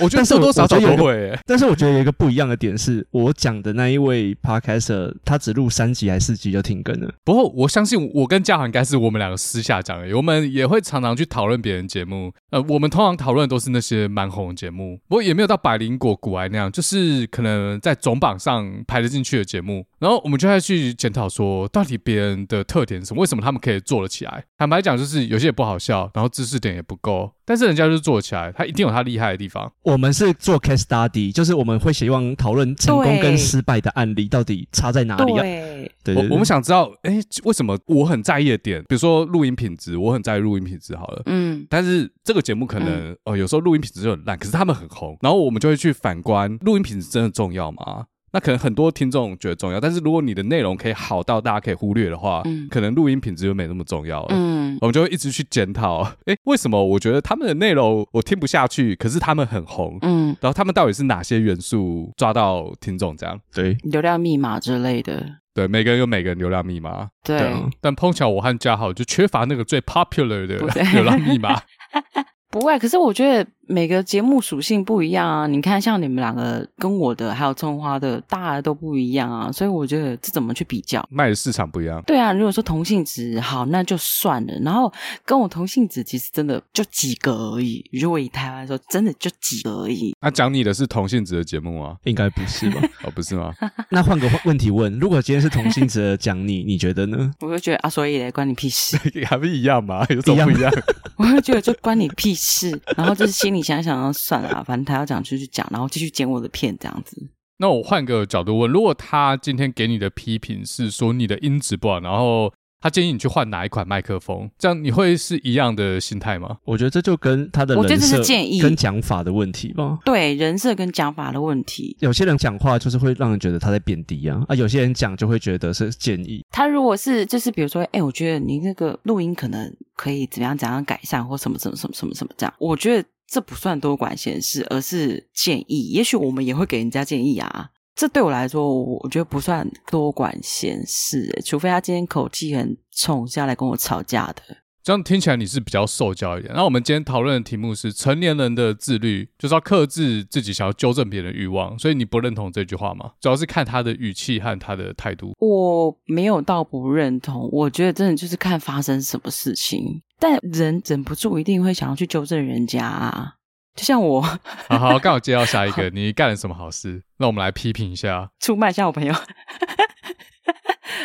[0.00, 1.38] 我觉得多多少少都会。
[1.46, 7.10] 但是我觉得有一个不一样的点是，我讲的那一位 Podcaster，他只录三集还是四集就停更了。
[7.24, 12.32] 不过我相信，我跟嘉豪应该是我们两个私下讲的，我们也会常常去讨论别人节目。
[12.50, 19.84] 呃，我们通常讨论都是那些蛮红的节目，不过也没有到百灵果、古癌那样，就是可能在总榜上排得进去的节目。
[19.98, 23.21] 然后我们就会去检讨说，到底别人的特点是什么？
[23.22, 24.44] 为什么他们可以做得起来？
[24.58, 29.72] 坦白讲，就是有些也不好笑，然后知识点也不够，但是人家就是做得起来，他一定有他厉害的地方。
[29.82, 35.42] 我们是做 case study，就是我们会希望讨论成功跟失败的案例到底差在哪里啊？
[35.42, 48.06] 对，对，我我们想知道，哎，为什么我很在意的点，比如说录音品质，我很在意录音品质，好了，嗯，但是这个节目可能、嗯、呃有时候录音品质就很烂，可是他们很红，然后我们就会去反观录音品质真的重要吗？
[48.32, 54.28] 那可能很多听众觉得重要，但是如果你的内容可以好到大家可以忽略的话，嗯，可能录音品质就没那么重要了。
[54.30, 63.38] 嗯，我们就会一直去检讨，诶，为什么我觉得他们的内容我听不下去，可是他们很红，嗯，然后他们到底是哪些元素抓到听众这样？
[63.52, 65.24] 对，流量密码之类的。
[65.54, 67.08] 对，每个人有每个人流量密码。
[67.22, 70.56] 对，对，但碰巧我和嘉豪就缺乏那个最 popular 的
[70.94, 71.60] 流量密码。
[72.52, 75.46] 不会，可是我觉得每个节目属性不一样啊。
[75.46, 79.50] 你看，像你们两个跟我的，还有葱花的，大的都不一样啊。
[79.50, 81.02] 所以我觉得这怎么去比较？
[81.10, 82.02] 卖的市场不一样。
[82.06, 84.52] 对啊，如果说同性质好，那就算了。
[84.60, 84.92] 然后
[85.24, 87.82] 跟我同性质其实真的就几个而已。
[87.90, 90.14] 如果以台湾来说，真的就几个而已。
[90.20, 91.96] 那、啊、讲你的是同性质的节目吗？
[92.04, 92.82] 应该不是吧？
[93.04, 93.50] 哦，不是吗？
[93.88, 97.32] 那换个问题问，如果今天是同性质的讲你，你觉得呢？
[97.40, 100.04] 我会觉得啊，所以嘞，关你屁事， 还不一样吗？
[100.10, 100.70] 有什么不一样？
[100.70, 100.84] 一样
[101.16, 107.16] 我会觉得就关你屁事，是然后就是心里想想，算了，反正他要讲就去讲，然后继续剪我的片这样子。
[107.58, 116.58] 那我换个角度问，如果他今天给你的批评是说你的音质不好，然后他建议你去换哪一款麦克风，这样你会是一样的心态吗？
[116.64, 118.20] 我觉得这就跟他的人设
[118.60, 119.98] 跟讲法的问题吧。
[120.04, 121.96] 对，人设跟讲法的问题。
[122.00, 126.44] 有些人讲话就是会让人觉得他在贬低啊，啊，有些人讲就会觉得是建议。
[126.50, 135.90] 他如果是就是比如说，哎，我觉得你那个录音可能可以怎么样怎样改善，或什么什么什么什么什么这样，我觉得这不算多管闲事，而是建议。
[135.92, 137.68] 也许我们也会给人家建议啊。
[137.94, 144.42] 这对我来说，我觉得不算多管闲事，除非他今天口气很冲，是要来跟我吵架的。
[144.82, 146.52] 这样听起来你是比较受教一点。
[146.56, 151.78] 那我们今天讨论的题目是成年人的自律，就是要克制自己想要纠正别人的欲望。
[151.78, 153.12] 所以你不认同这句话吗？
[153.20, 155.36] 主要是看他的语气和他的态度。
[155.38, 160.02] 我没有到不认同，我觉得真的就是看发生什么事情。
[160.18, 163.34] 但人忍不住一定会想要去纠正人家啊。
[163.74, 164.20] 就像我，
[164.68, 167.02] 好好，刚好接到下一个，你干了什么好事？
[167.16, 169.14] 那我们来批评一下，出卖一下我朋友。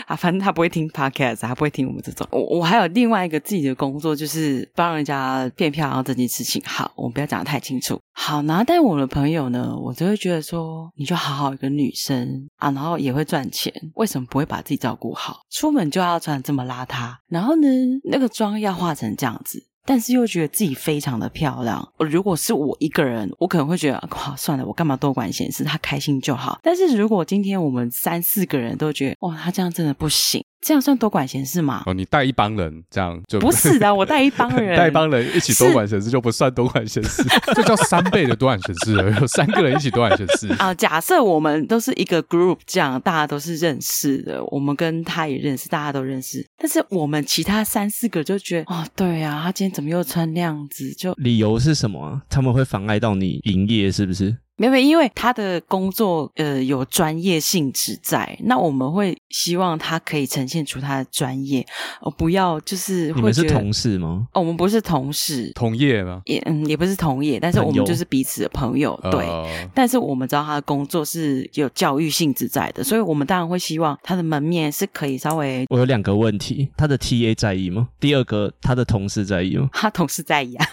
[0.06, 2.26] 啊，反正他不会听 podcast，他不会听我们这种。
[2.32, 6.62] 我我还有另外一个自己的工作，就是帮人家变漂亮这件事情。
[6.66, 8.00] 好，我们不要讲的太清楚。
[8.14, 15.42] 好，然后但我的朋友呢，我就会觉得说，你就好好一个女生啊，然后也会赚钱，为什么不会把自己照顾好？
[15.50, 17.68] 出门就要穿这么邋遢，然后呢，
[18.04, 19.66] 那个妆要化成这样子。
[19.88, 21.94] 但是又觉得自己非常的漂亮。
[21.98, 25.64] 如果是我一个人，我可能会觉得，哇，算了，我干嘛多管闲事？
[25.64, 26.60] 他开心就好。
[26.62, 30.44] 但是如果今天我们三四个人都觉得，哇，他这样真的不行。
[30.60, 31.84] 这样算多管闲事吗？
[31.86, 37.24] 哦，你带一帮人这样就不是的，我带一帮人， 带一帮人一起多管闲事就不算多管闲事，
[37.56, 39.20] 这叫三倍的多管闲事了。
[39.20, 40.74] 有三个人一起多管闲事 啊。
[40.74, 46.46] 假设我们都是一个 group，这样大家都是认识的，我们跟他也认识，大家都认识。
[46.58, 50.92] 但是我们其他三四个就觉得，哦，对啊，他今天怎么又穿那样子？
[50.94, 52.22] 就理由是什么？
[52.30, 54.36] 他们会妨碍到你营业，是不是？
[54.58, 61.66] 没有，因为他的工作呃有专业性质在，那我们会希望他可以呈现出他的专业，
[62.02, 63.12] 哦，不要就是。
[63.14, 64.28] 你们是同事吗？
[64.34, 66.22] 哦，我们不是同事，同业吗？
[66.26, 69.26] 也嗯，也不是同业，但是我们就是彼此的朋友，对。
[69.28, 75.66] 呃、但是我们知道他的工作是有教育性质在的，所以我们当然会希望他的门面是可以稍微。
[75.70, 77.90] 我有两个问题，他的 TA 在意吗？
[78.00, 79.70] 第二个，他的同事在意吗？
[79.72, 80.68] 他同事在意啊。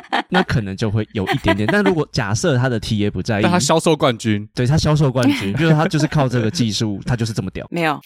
[0.30, 7.66] 那可能就会有一点点，但如果假设他的 TA 不在意，但他销售冠军，对他销售冠军， 就是他就是靠这个技术，他就是这么屌。
[7.70, 8.00] 没有，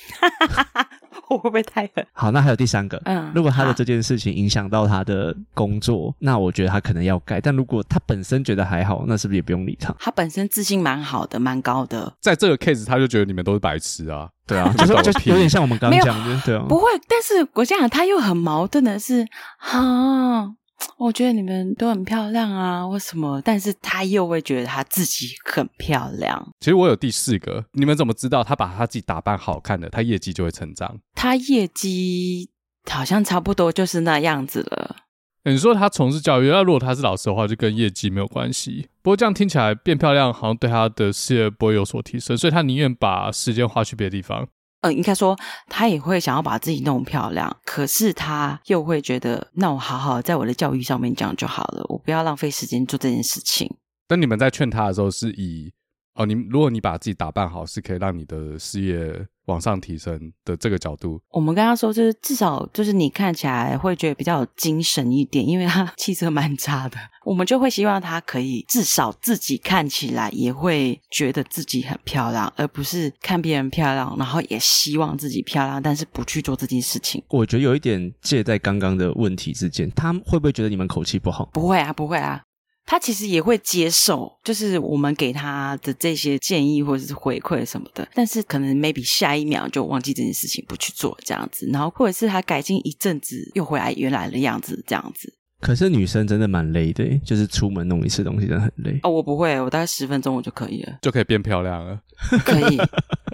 [1.30, 2.04] 我会不会太狠？
[2.12, 7.40] 好，那还有第三个，嗯，如果他的这件事情影响到他的工作，那我觉得他可能要改。
[7.40, 9.94] 但如果他本身觉得还好，那是不是也不用理他？
[9.98, 12.12] 他本身自信蛮好的，蛮高的。
[12.20, 16.88] 在这个 case，他就觉得你们都是白痴啊，对啊，就是就有点像我们刚刚讲的，对啊，不会。
[17.08, 19.26] 但是我这样他又很矛盾的是，
[19.58, 20.52] 哈。
[20.98, 23.40] 我觉得你们都很漂亮啊，为什么？
[23.42, 26.52] 但是他又会觉得他自己很漂亮。
[26.60, 30.98] 其实我有第四个，你们怎么知道他把他自己打扮好看的，他业绩就会成长？
[31.14, 32.50] 他业绩
[32.90, 34.96] 好像差不多就是那样子了。
[35.44, 38.88] 你说他从事教育，那如果他是老师的话，就跟业绩没有关系。
[39.00, 44.48] 不过这样听起来变漂亮好像对他的事业不会有所提升，所以他宁愿把时间花去别的地方。
[44.90, 45.36] 应该说
[45.68, 53.70] 他也会想要把自己弄漂亮，可是他又会觉得，那我好好在我的教育上面讲就好了，我不要浪费时间做这件事情。
[54.08, 55.72] 那你们在劝他的时候，是以
[56.14, 77.22] 哦，你如果你把自己打扮好，是可以让你的事业往上提升的这个角度，我们刚刚说，就是至少就是你看起来会觉得比较有精神一点，因为他 气色蛮差的，我们就会希望他可以至少自己看起来也会觉得自己很漂亮，而不是看别人漂亮，然后也希望自己漂亮，但是不去做这件事情。
[77.28, 81.48] 我觉得有一点借在刚刚的问题之间，他会不会觉得你们口气不好？
[81.52, 82.42] 不会啊，不会啊。
[82.86, 95.34] 他其实也会接受，就是我们给他的这些建议或者是回馈什么的，但是可能 maybe 下一秒就忘记这件事情，不去做这样子，然后或者是他改进一阵子又回来原来的样子这样子。
[95.58, 99.00] 可是女生真的蛮累的，就是出门弄一次东西真的很累。
[99.02, 101.98] 哦，我不会，我大概十分钟我就可以了，就可以变漂亮了。
[102.44, 102.78] 可以，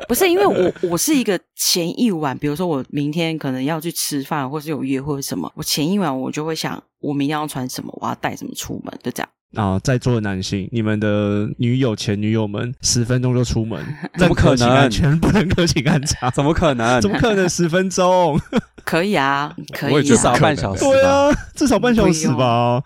[0.06, 9.28] 不是因为我我是一个前一晚，比如说我明天可能要去吃饭，或是有约会什么，我前一晚我就会想，我明天要穿什么，我要带什么出门，就这样。
[9.54, 13.78] 啊，在座的男性，你们的女友、前女友们，十分钟就出门，
[14.18, 14.90] 怎么可能？
[14.90, 16.30] 全不能够请安插？
[16.30, 17.00] 怎么可能？
[17.00, 18.40] 怎么可能十分钟？
[18.84, 20.84] 可以啊，可以、啊，至少半小时。
[20.84, 22.82] 对啊，至少半小时吧。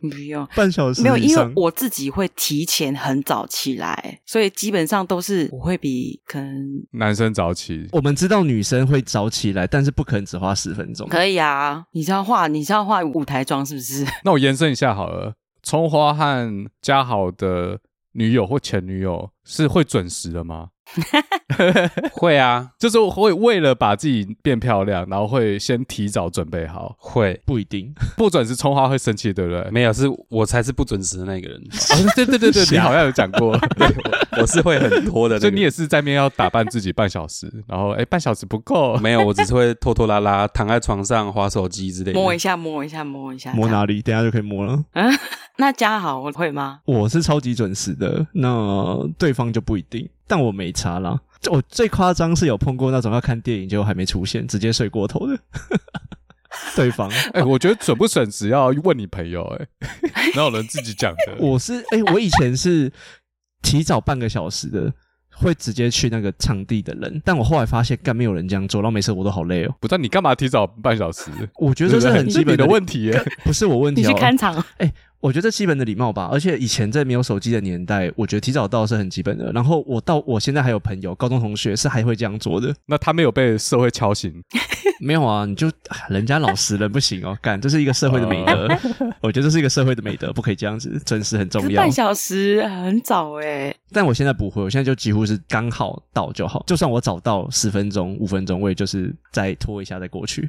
[0.00, 1.02] 不用，不用半小时。
[1.02, 6.54] 没有，因为我自己会提前很早起来，所以基本上都是我会比可能
[6.92, 7.88] 男生早起。
[7.90, 11.08] 我们知道女生会早起来，但是不可能只花十分钟。
[11.08, 14.06] 可以啊，你是要化，你是要化舞台妆是不是？
[14.24, 15.34] 那我延伸一下好了。
[15.64, 17.78] 葱花和嘉豪的
[18.12, 20.68] 女友或前女友是会准时的吗？
[22.12, 26.94] 会啊， 就是会为了把自己变漂亮，然后会先提早准备好。
[26.98, 29.66] 会不一定 不准时，葱花会生气，对不对？
[29.70, 31.58] 没有，是我才是不准时的那个人。
[31.58, 33.88] 哦、对对对对，你好像有讲过，对
[34.36, 35.40] 我，我是会很拖的、那个。
[35.40, 38.96] 所以你也是在面要打扮自己半小时，然后哎，半小时不够。
[38.98, 42.20] 没有，我只是会拖拖拉拉躺在床上滑手机之类的。
[42.20, 44.02] 摸一下，摸一下，摸一下，摸哪里？
[44.02, 44.84] 等下就可以摸了。
[44.92, 45.10] 嗯，
[45.56, 46.80] 那加好我会吗？
[46.84, 50.08] 我是超级准时的，那对方就不一定。
[50.26, 51.20] 但我没差啦。
[51.50, 55.38] 我最夸张是有碰过那种要看电影结果还没出现，直接睡过头的
[56.74, 57.08] 对方。
[57.10, 59.68] 哎、欸，我觉得准不准时要问你朋友、欸。
[60.14, 61.36] 哎， 哪有人自己讲的？
[61.44, 62.90] 我是哎、欸，我以前是
[63.60, 64.90] 提早半个小时的，
[65.34, 67.20] 会直接去那个场地的人。
[67.22, 69.74] 但我后来发现，干没有人这样做，然后每次我都好累哦。
[69.78, 71.30] 不知道你干嘛提早半小时？
[71.56, 73.32] 我觉得这是很基本的问题、欸，耶。
[73.44, 74.08] 不是我问题、哦。
[74.08, 74.54] 你去看场？
[74.78, 74.94] 哎、欸。
[75.24, 79.50] 我觉得基本的礼貌吧，而且以前在没有手机的年代，我觉得提早到是很基本的。
[79.52, 82.74] 然后我到我现在还有朋友，高中同学是还会这样做的。
[82.84, 84.30] 那他没有被社会敲醒？
[85.00, 85.70] 没有啊，你就
[86.10, 88.68] 人家老实人不行哦，干，这是一个社会的美德。
[89.22, 91.80] 我觉得这是一个社会的美德，不可以这样子，准时很重要。
[91.80, 93.74] 半小时很早诶。
[93.94, 100.48] 但我现在不会，我现在就几乎是刚好到就好，就算我早到十分钟、五分钟，我也就是再拖一下再过去。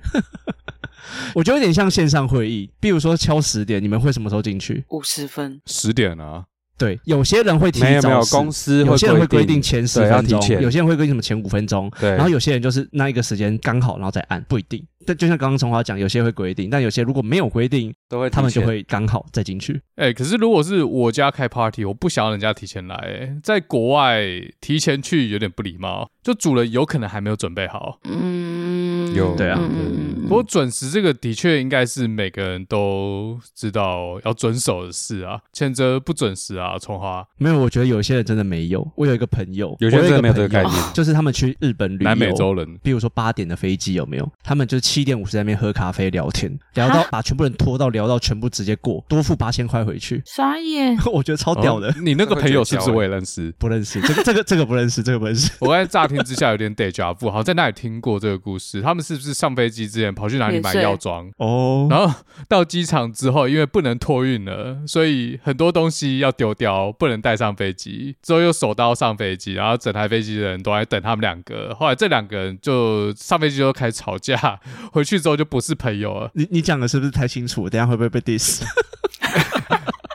[1.36, 4.84] 我觉得有点像线上会议，比如说敲十点，你们会什么时候进去？
[4.90, 6.46] 五十分，十点啊。
[6.78, 14.86] 对，有些人会提早，没有没有，公司有些人会规定前十分钟，有些人会规定什么前五分钟，对，然后有些人就是那一个时间刚好，然后再按，不一定。
[15.06, 19.82] 但就像刚刚从华讲，有些会规定，但有些如果没有规定，都会他们就会刚好再进去。
[19.96, 24.24] 哎、欸，可是如果是我家开 party，我不想要人家提前来、欸，在国外
[24.60, 28.00] 提前去有点不礼貌，就主人有可能还没有准备好。
[28.04, 29.60] 嗯，有对啊。
[29.62, 35.40] 嗯、不过准时这个的确应该是每个人都知道要遵守的事啊。
[35.54, 38.86] 谴责不准时啊，从华没有，我觉得有些人真的没有。
[38.96, 44.32] 我有一个朋友，有些人真的没有这个概念，就是他们去日本旅游，南美洲人，比如说八点的飞机有没有？
[44.44, 50.22] 他们就七点五十在那边喝咖啡聊天，聊到把全部人拖到聊到全部直接过，多付八千块回去。
[50.26, 51.90] 傻眼， 我觉得超屌的。
[51.90, 53.54] 哦、你那个朋友是不是我也认识？
[53.60, 55.52] 不认识，这个这个这个不认识，这个不认识。
[55.60, 58.82] 我在乍听之下有点 deja vu，好像在那里听过这个故事。
[58.82, 61.30] 他们是不是上飞机之前跑去哪里买药妆？
[61.40, 62.16] 哦，然后
[62.48, 68.16] 到机场之后，因为不能托运了，所以很多东西要丢掉，不能带上飞机。
[68.24, 71.76] 之后又手刀上飞机，然后整台飞机的人都在等他们两个。
[71.78, 74.58] 后来这两个人就上飞机就开始吵架，
[74.92, 76.30] 回去之后就不是朋友了。
[76.34, 77.70] 你你讲的是不是太清楚？
[77.70, 78.62] 等下会不会被 diss？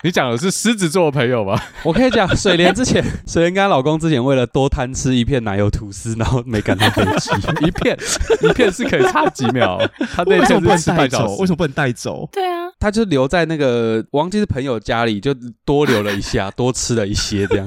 [0.02, 1.60] 你讲的是狮子座的朋友吗？
[1.84, 7.30] 我可以讲，水莲之前，水莲跟她老公之前为了多贪吃一片奶油吐司，然后没赶到飞机。
[7.66, 7.98] 一片
[8.40, 9.78] 一片是可以差几秒，
[10.14, 10.46] 他那片
[10.78, 12.26] 是吃半小时，为什么不能带走？
[12.32, 15.34] 对啊，他就留在那个忘记是朋友家里，就
[15.66, 17.66] 多留了一下，多吃了一些这样。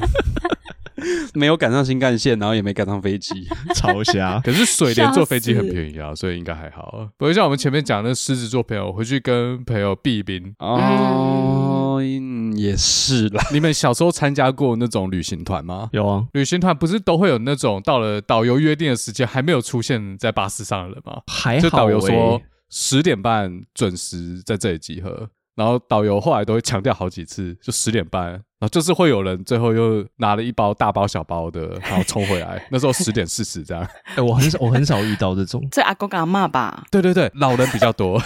[1.33, 4.39] 没有赶上新干线，然后也没赶上飞机， 超瞎。
[4.45, 7.09] 可是水莲坐飞机很便宜啊，所以应该还好。
[7.17, 13.43] 不会像我们前面讲的狮子座朋友回去跟朋友避冰哦、嗯，也是啦。
[13.51, 15.89] 你们小时候参加过那种旅行团吗？
[15.91, 21.21] 有啊，旅行团不是都会有那种到了导游约定的时间还没有出现在巴士上的人吗？
[21.27, 25.29] 还好、欸，就导游说十点半准时在这里集合。
[25.55, 32.65] 然后导游后来都会强调好几次，就十点半，然后就是会有人最后又拿了一包大包小包的， 然后冲回来。
[32.71, 33.87] 那时候十点四十这样。
[34.15, 35.61] 哎，我很少，我很少遇到这种。
[35.71, 36.83] 这阿公阿嬷吧？
[36.89, 38.19] 对对对，老人比较多，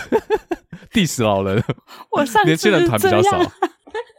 [0.93, 1.61] 地死老人。
[2.11, 3.39] 我上次年轻人团比较少。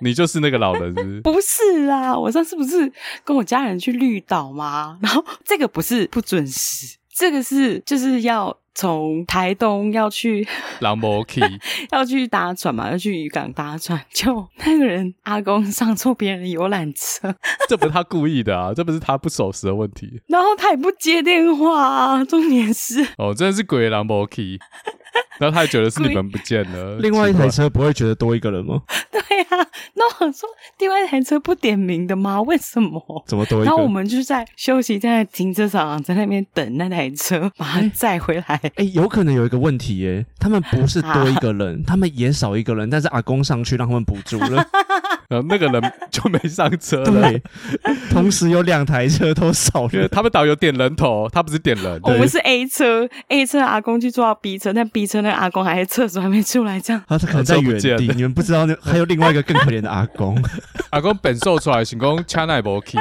[0.01, 1.21] 你就是那个老人是不是？
[1.23, 2.93] 不是啦，我上次不是
[3.25, 4.99] 跟我家人去绿岛吗？
[5.01, 8.57] 然后这个不是不准时，这个是就是要。
[8.81, 10.47] 从台东要去
[10.79, 11.41] 朗博基，
[11.91, 17.35] 要去搭船嘛，要去渔港搭船， 就那个人阿公上错别人的游览车，
[17.68, 20.22] 这不是他故意的啊，这不是他不守时的问题。
[20.29, 24.57] 然后他也不接电话啊，重点是哦，真的是鬼朗博基，
[25.41, 28.83] 然后他也觉得是你们不见了，另外一台车不会觉得多一个人吗？
[29.11, 30.49] 对啊，那我说
[30.79, 32.41] 另外一台车不点名的吗？
[32.43, 33.24] 为什么？
[33.26, 33.64] 怎么多一个？
[33.64, 38.61] 然后我们就在休息在停车场，在那边等那台车把它载回来。
[38.77, 44.64] 哎、欸，有可能有一个问题耶，他们不是多一 个人，他们也少一个人，但是阿公上去让他们补足了，
[45.29, 47.23] 然后那个人就没上车了。
[47.23, 47.43] 对，
[48.11, 52.01] 同时有两台车都少了，他们导游点人头，他不是点人。
[52.03, 57.03] 我们是 A 车，A 车阿公去坐到 B 车，但 B 车那阿公还在厕所还没出来，这样。
[57.09, 60.41] 他可能在原地，你们不知道那还有另外一个更可怜的阿公，
[60.91, 62.99] 阿公本瘦出来，成功掐奈博 key。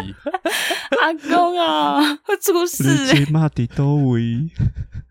[1.01, 3.25] 阿公啊，会出事、欸！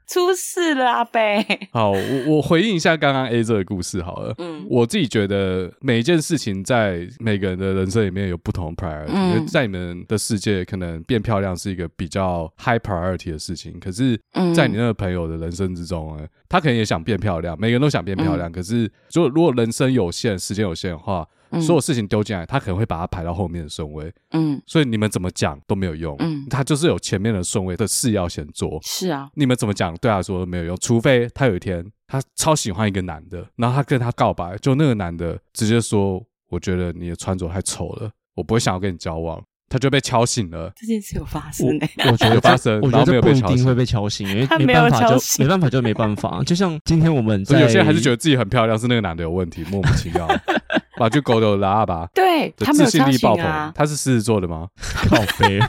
[0.07, 1.21] 出事了，阿伯。
[1.73, 4.35] 好，我我回应一下刚刚 A 这个故事好了。
[4.39, 9.47] 嗯，我自己觉得每一件事情在每个人的人生里面有不同的 priority。
[9.47, 13.79] 在你们的世界，可能变漂亮是一个比较 high priority 的事情。
[13.81, 14.19] 可是，
[14.55, 18.49] 在你那个朋友的人生之中呢，他可能也想变漂亮，每个人都想变漂亮。
[18.49, 21.27] 嗯，可是，如果如果人生有限，时间有限的话。
[21.61, 24.13] 所有事情丢进来，他可能会把它排到后面的顺位。
[24.33, 26.17] 嗯，所以你们怎么讲都没有用。
[26.19, 28.79] 嗯，他就是有前面的顺位的事要先做。
[28.83, 40.73] 是啊，你们怎么讲对他说都没有用，除非他有一天他超喜欢一个男的，然后他跟他告白，就那个男的直接说：“我觉得你的穿着太丑了，我不会想要跟你交往。”他就被敲醒了。
[40.77, 46.41] 这件事有发生诶、欸，我觉得有发生， 我觉得这不一定会被敲醒，因为没办法就没办法就没办法。
[46.45, 50.25] 就像今天我们在，有些人还是觉得自己很漂亮，是那个男的有问题，莫名其妙。
[50.97, 53.73] 把就狗都拉吧，对，他自信力爆棚。
[53.75, 54.69] 他是狮子座的吗？
[55.09, 55.69] 靠北哦，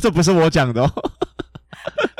[0.00, 0.90] 这不是我讲的哦。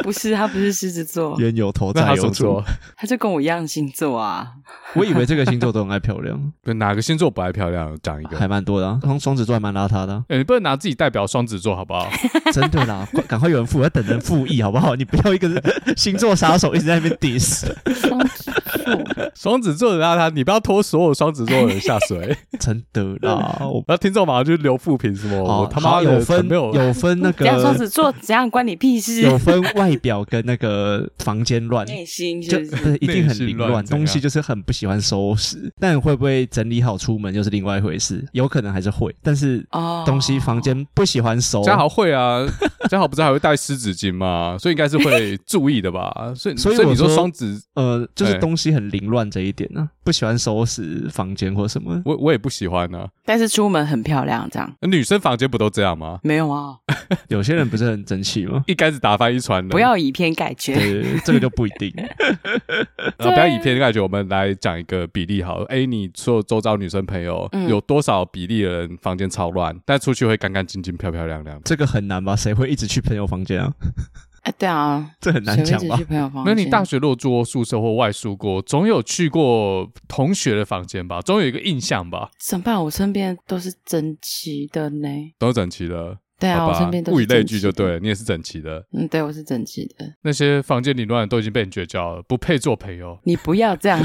[0.02, 2.62] 不是，他不是狮子座，冤有头债有主。
[2.96, 4.48] 他就跟我一样星座啊。
[4.94, 7.96] 我以为这个星座都很爱漂亮， 哪个星座不爱漂亮？
[8.02, 8.98] 讲一个，还蛮多的啊。
[9.02, 10.24] 双双子座还蛮邋遢的。
[10.28, 12.08] 欸， 你不能拿自己代表双子座好不好？
[12.52, 14.94] 真的啦，赶快有人复，要等人复议好不好？
[14.94, 15.48] 你不要一个
[15.96, 17.66] 星座杀手一直在那边 diss。
[17.94, 18.50] 双子
[18.84, 22.36] 座，双子座的邋遢，你不要拖所有双子座的人下水。
[22.58, 25.42] 真的啦，那听众马上就留负评什么？
[25.42, 29.22] 我他妈有分没有分那个双子座怎样关你屁事？
[29.22, 32.58] 有分外表跟那个房间乱，内心就
[33.00, 34.72] 一定很凌乱，东西就是很不。
[34.78, 38.24] 喜欢收拾，但会不会整理好出门又是另外一回事。
[38.30, 39.66] 有可能还是会，但是
[40.06, 41.64] 东西房间不喜欢收。
[41.64, 42.46] 嘉豪会啊，
[42.88, 44.56] 嘉豪不是还会带湿纸巾吗？
[44.58, 46.32] 所以应该是会注意的吧。
[46.36, 52.00] 所以所以你说双子呃，就是东西很凌乱这一点呢、啊，不喜欢收拾房间或什么。
[52.04, 54.72] 我我也不喜欢呢、啊，但是出门很漂亮这样。
[54.82, 56.18] 女生房间不都这样吗？
[56.22, 56.76] 没有啊，
[57.28, 58.62] 有些人不是很争气吗？
[58.66, 59.68] 一竿子打翻一船人。
[59.68, 60.74] 不要以偏概全。
[60.78, 61.92] 对，这个就不一定。
[63.18, 65.66] 然后不要以偏概全，我们来讲一个比例好了。
[65.66, 71.60] 哎，你说周遭女生朋友、嗯、有多少比例的人房间超乱，但出去会干干净净、漂漂亮亮？
[71.64, 72.36] 这个很难吧？
[72.36, 73.72] 谁会一直去朋友房间啊？
[74.42, 75.96] 哎，对啊， 这很难讲吧？
[75.96, 76.54] 去朋友房间。
[76.54, 81.20] 那你大学如果住过宿舍或外宿过，总有去过同学的房间吧？
[81.20, 82.30] 总有一个印象吧？
[82.38, 82.82] 怎么办？
[82.84, 85.08] 我身边都是整齐的呢，
[85.38, 86.18] 都是整齐的。
[86.38, 88.84] 对啊，我身边都是物以类聚，就对，你也是整齐的。
[88.92, 90.06] 嗯，对，我是整齐的。
[90.22, 93.18] 那些房间里乱的都已经被你绝交了，不配做朋友。
[93.24, 94.00] 你不要这样，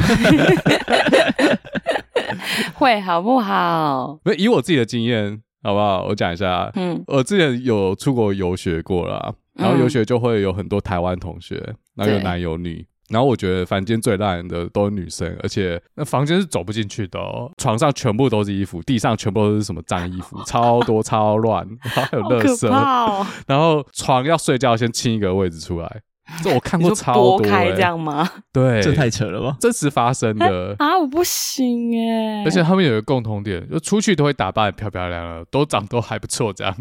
[2.73, 4.19] 会好不好？
[4.25, 6.05] 那以我自己的经验，好不好？
[6.05, 6.71] 我讲一下。
[6.75, 12.85] 嗯，我之前有出国游学过啦，然后游学就会有很多台湾同学，然后有男有女。
[13.09, 26.01] 然后我觉得房间最烂的都是女生，而且那房间是走不进去的哦，床上全部都是衣服，地上全部都是什么脏衣服， 超多超乱，然 后还有垃圾，哦、 然后床要睡觉先清一个位置出来，
[26.41, 28.27] 这我看过超多、欸，拨开这样吗？
[28.53, 29.57] 对，这太扯了吧？
[29.59, 36.75] 真实发生的啊，我不行哎，而且他们有一个共同点，就出去都会打扮得漂漂亮亮，都长都还不错这样。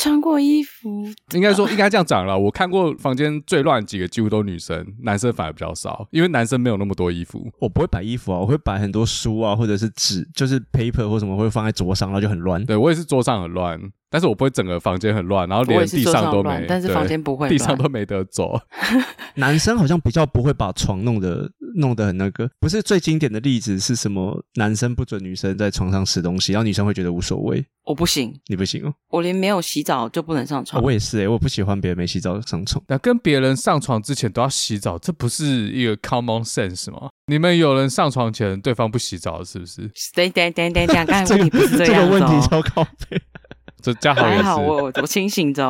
[0.00, 2.38] 穿过衣服，应该说应该这样讲了。
[2.38, 7.52] 我看过房间最乱几个，几乎都女生，男生反而比较少，因为男生没有那么多衣服。
[7.58, 12.64] 我不会摆衣服啊，我会摆很多书啊，或者是纸，就是 paper 或什么会放在桌上，然后就很乱。
[12.64, 13.78] 对，我也是桌上很乱。
[14.12, 18.58] 但是我不会整个房间很乱，然后连地上都没，但是房间不会，地上都没得走。
[19.36, 24.42] 男生好像比较不会把床弄得弄得很那个，不是最经典的例子是什么？
[24.54, 27.64] 男生不准女生在床上吃东西，然后女生会觉得无所谓。
[27.84, 30.80] 我不行，你不行哦，我连没有洗澡就不能上床。
[30.80, 32.82] 哦、我也是诶、欸，我不喜欢别人没洗澡上床。
[32.88, 37.08] 那跟别人上床之前都要洗澡，这不是一个 common sense 吗？
[37.26, 39.90] 你们有人上床前对方不洗澡是不是？
[40.14, 43.20] 等等等等等，刚才 问题不是这样、哦、这个问题超靠北。
[43.82, 45.64] 这家好还好，我我清醒着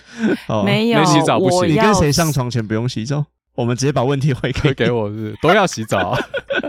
[0.64, 1.68] 没有没洗澡不行。
[1.68, 3.26] 你跟谁上床前不用洗澡？
[3.56, 6.16] 我们直接把问题回给给我是，都要洗澡。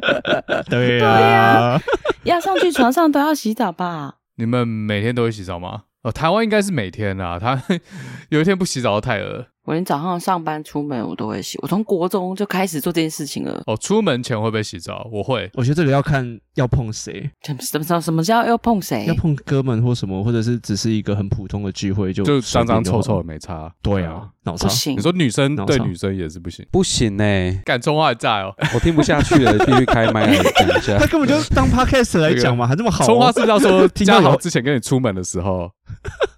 [0.69, 1.81] 对呀、啊，
[2.23, 4.15] 要上去床上都要洗澡吧？
[4.37, 5.83] 你们每天都会洗澡吗？
[6.03, 7.61] 哦，台湾应该是每天啊，他
[8.29, 9.47] 有一天不洗澡太恶。
[9.67, 13.61] 我连早上上班出门我都会洗，我从国中就开始做这件事情了。
[13.65, 15.05] 哦，出门前会不会洗澡？
[15.11, 15.51] 我会。
[15.55, 19.03] 我觉得这个要看要碰谁，什么什么什么叫要碰谁？
[19.07, 23.69] 要碰哥们或什么，或者是只是一个很普通的聚会就就脏脏臭臭的没差。
[23.81, 24.69] 对啊，脑残。
[24.69, 24.97] 不行。
[24.97, 27.61] 你说女生对女生也是不行，不行呢、欸。
[27.65, 30.97] 敢葱花还在哦，我听不下去了， 必须开麦来讲一下。
[30.97, 33.05] 他根本就当 podcast 来讲嘛，还这么好、哦。
[33.05, 35.69] 葱花是不是要说 嘉豪之前跟你出门的时候。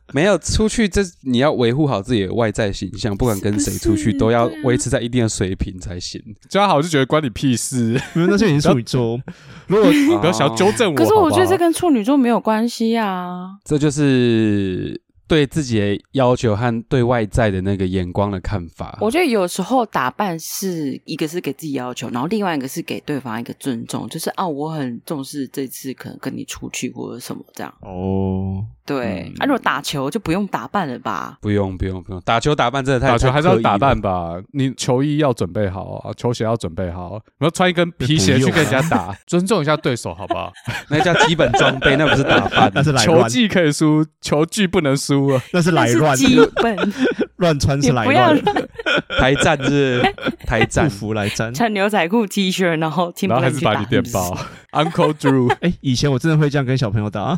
[0.13, 6.21] 没有出去，这你要维护好自己的外在形象，不管跟谁出去，都要维持在一定的水平才行。
[6.49, 9.19] 嘉豪就觉得关你屁事，因为那是你处女座。
[9.67, 13.57] 如果不要想要纠正我，可是我觉得这跟处女座没有关系啊。
[13.63, 15.01] 这就是。
[15.29, 27.71] 对自己的要求和对外在的那个眼光的看法，我觉得有时候打扮是一个是给自己要求，然后另外一个是给对方一个尊重，就是啊，我很重视这次可能跟你出去或者什么这样。
[27.81, 31.37] 哦，对，嗯、啊，如果打球就不用打扮了吧？
[31.39, 34.35] 不用，不用，不用，打球打扮真的太打球还是要打扮吧？
[34.53, 40.51] 你球衣要准备好啊，球鞋要准备好，然后穿一根皮鞋去跟人家打， 尊重一下对手，好不好？
[40.89, 45.41] 那叫基本装备，那不是打扮， 那是来球技可以输，球技不能输啊。
[45.53, 46.75] 那是来乱，基本
[47.35, 48.41] 乱穿是来乱，
[49.19, 50.01] 台战是
[50.47, 54.35] 台战服来战，穿牛仔裤 T 恤，然后听不然后还是把你电爆
[54.71, 55.51] ，Uncle Drew。
[55.61, 57.37] 哎、欸，以前我真的会这样跟小朋友打。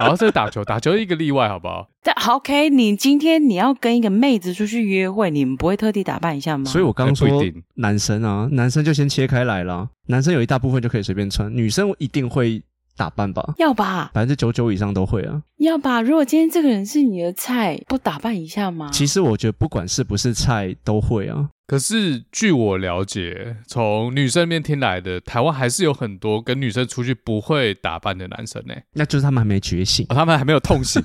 [0.00, 1.88] 好，这是打球，打球是一个例外，好不好？
[2.02, 6.64] 但 OK，你今天你要跟一个妹子出去约会，你们不会特地打扮一下吗？
[6.64, 7.28] 所以我刚刚说
[7.74, 12.62] 男生啊，男生就先切开来了，男生有一大部分就可以随便穿，女生一定会。
[12.96, 16.02] 打扮吧，要吧，百分之九九以上都会啊，要吧。
[16.02, 18.90] 如果今天这个人是你的菜，不打扮一下吗？
[18.92, 21.48] 其实我觉得不管是不是菜都会啊。
[21.70, 28.74] 可是据我了解，从女生那边听来的，台湾还是有很多跟女生出去不会打扮的男生呢。
[28.94, 31.00] 那就是他们还没觉醒，哦、他们还没有痛醒。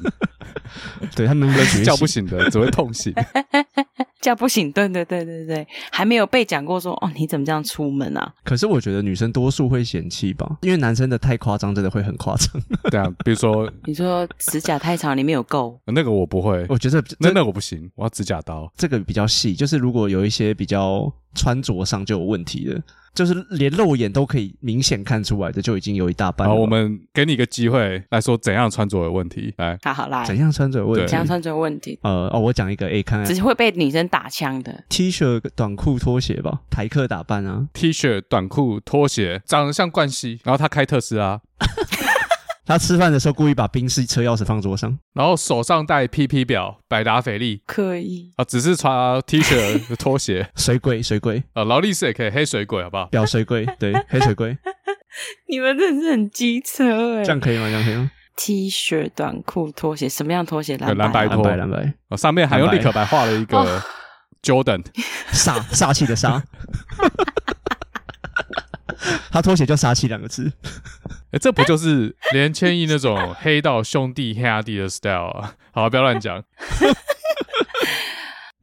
[1.15, 3.13] 对他们没觉醒 叫不醒的，只会痛醒。
[4.25, 8.33] 叫不醒，对对对对对，还没有被讲过说哦，你怎么这样出门啊？
[8.43, 12.59] 可是我觉得女生多数会嫌弃吧，因为男生的太夸张，真的会很夸张。
[12.89, 18.67] 对啊，比如说 你说指甲太长，里面有垢，那个我不会，我觉得真的我不行，我要指甲刀。
[18.75, 22.81] 这个比较细，就是如果有一些比较穿着上就有问题的。
[23.15, 26.53] 就是连肉眼都可以明显看出来的，就已经有一大半了。
[26.53, 29.53] 好，我们给你一个机会来说怎样穿着有问题。
[29.57, 31.07] 来，好好来，怎样穿着有问题？
[31.07, 31.97] 怎样穿着有问题？
[32.03, 41.39] 呃，哦，我讲一个 A 看，只是会被女生打枪的 T 恤、短裤、拖鞋吧，台客打扮啊，T 恤、短裤、拖鞋，长得像冠希，然后他开特斯拉。
[42.65, 48.31] 他吃饭的时候故意把宾士车钥匙放桌上，然后手上戴 PP 表，百达翡丽，可以。
[48.37, 51.43] 啊，只是穿 T 恤、拖鞋， 水鬼水鬼。
[51.53, 53.05] 啊，劳力士也可以，黑水鬼好不好？
[53.05, 54.57] 表水鬼， 对，黑水鬼，
[55.47, 57.65] 你们真的是很机车哎，这样可以吗？
[57.67, 60.75] 这样可以吗？T 恤、短裤、拖鞋，什么样拖鞋？
[60.77, 63.81] 蓝蓝白拖，蓝白蓝白，哦，上面还用立可白画了一个
[64.41, 64.83] Jordan，
[65.31, 66.41] 煞煞气的煞。
[69.31, 70.51] 他拖鞋叫“杀气”两个字，
[71.31, 75.55] 哎， 这不就是连千亿那种黑道兄弟黑阿弟的 style 啊？
[75.71, 76.43] 好，不要乱讲。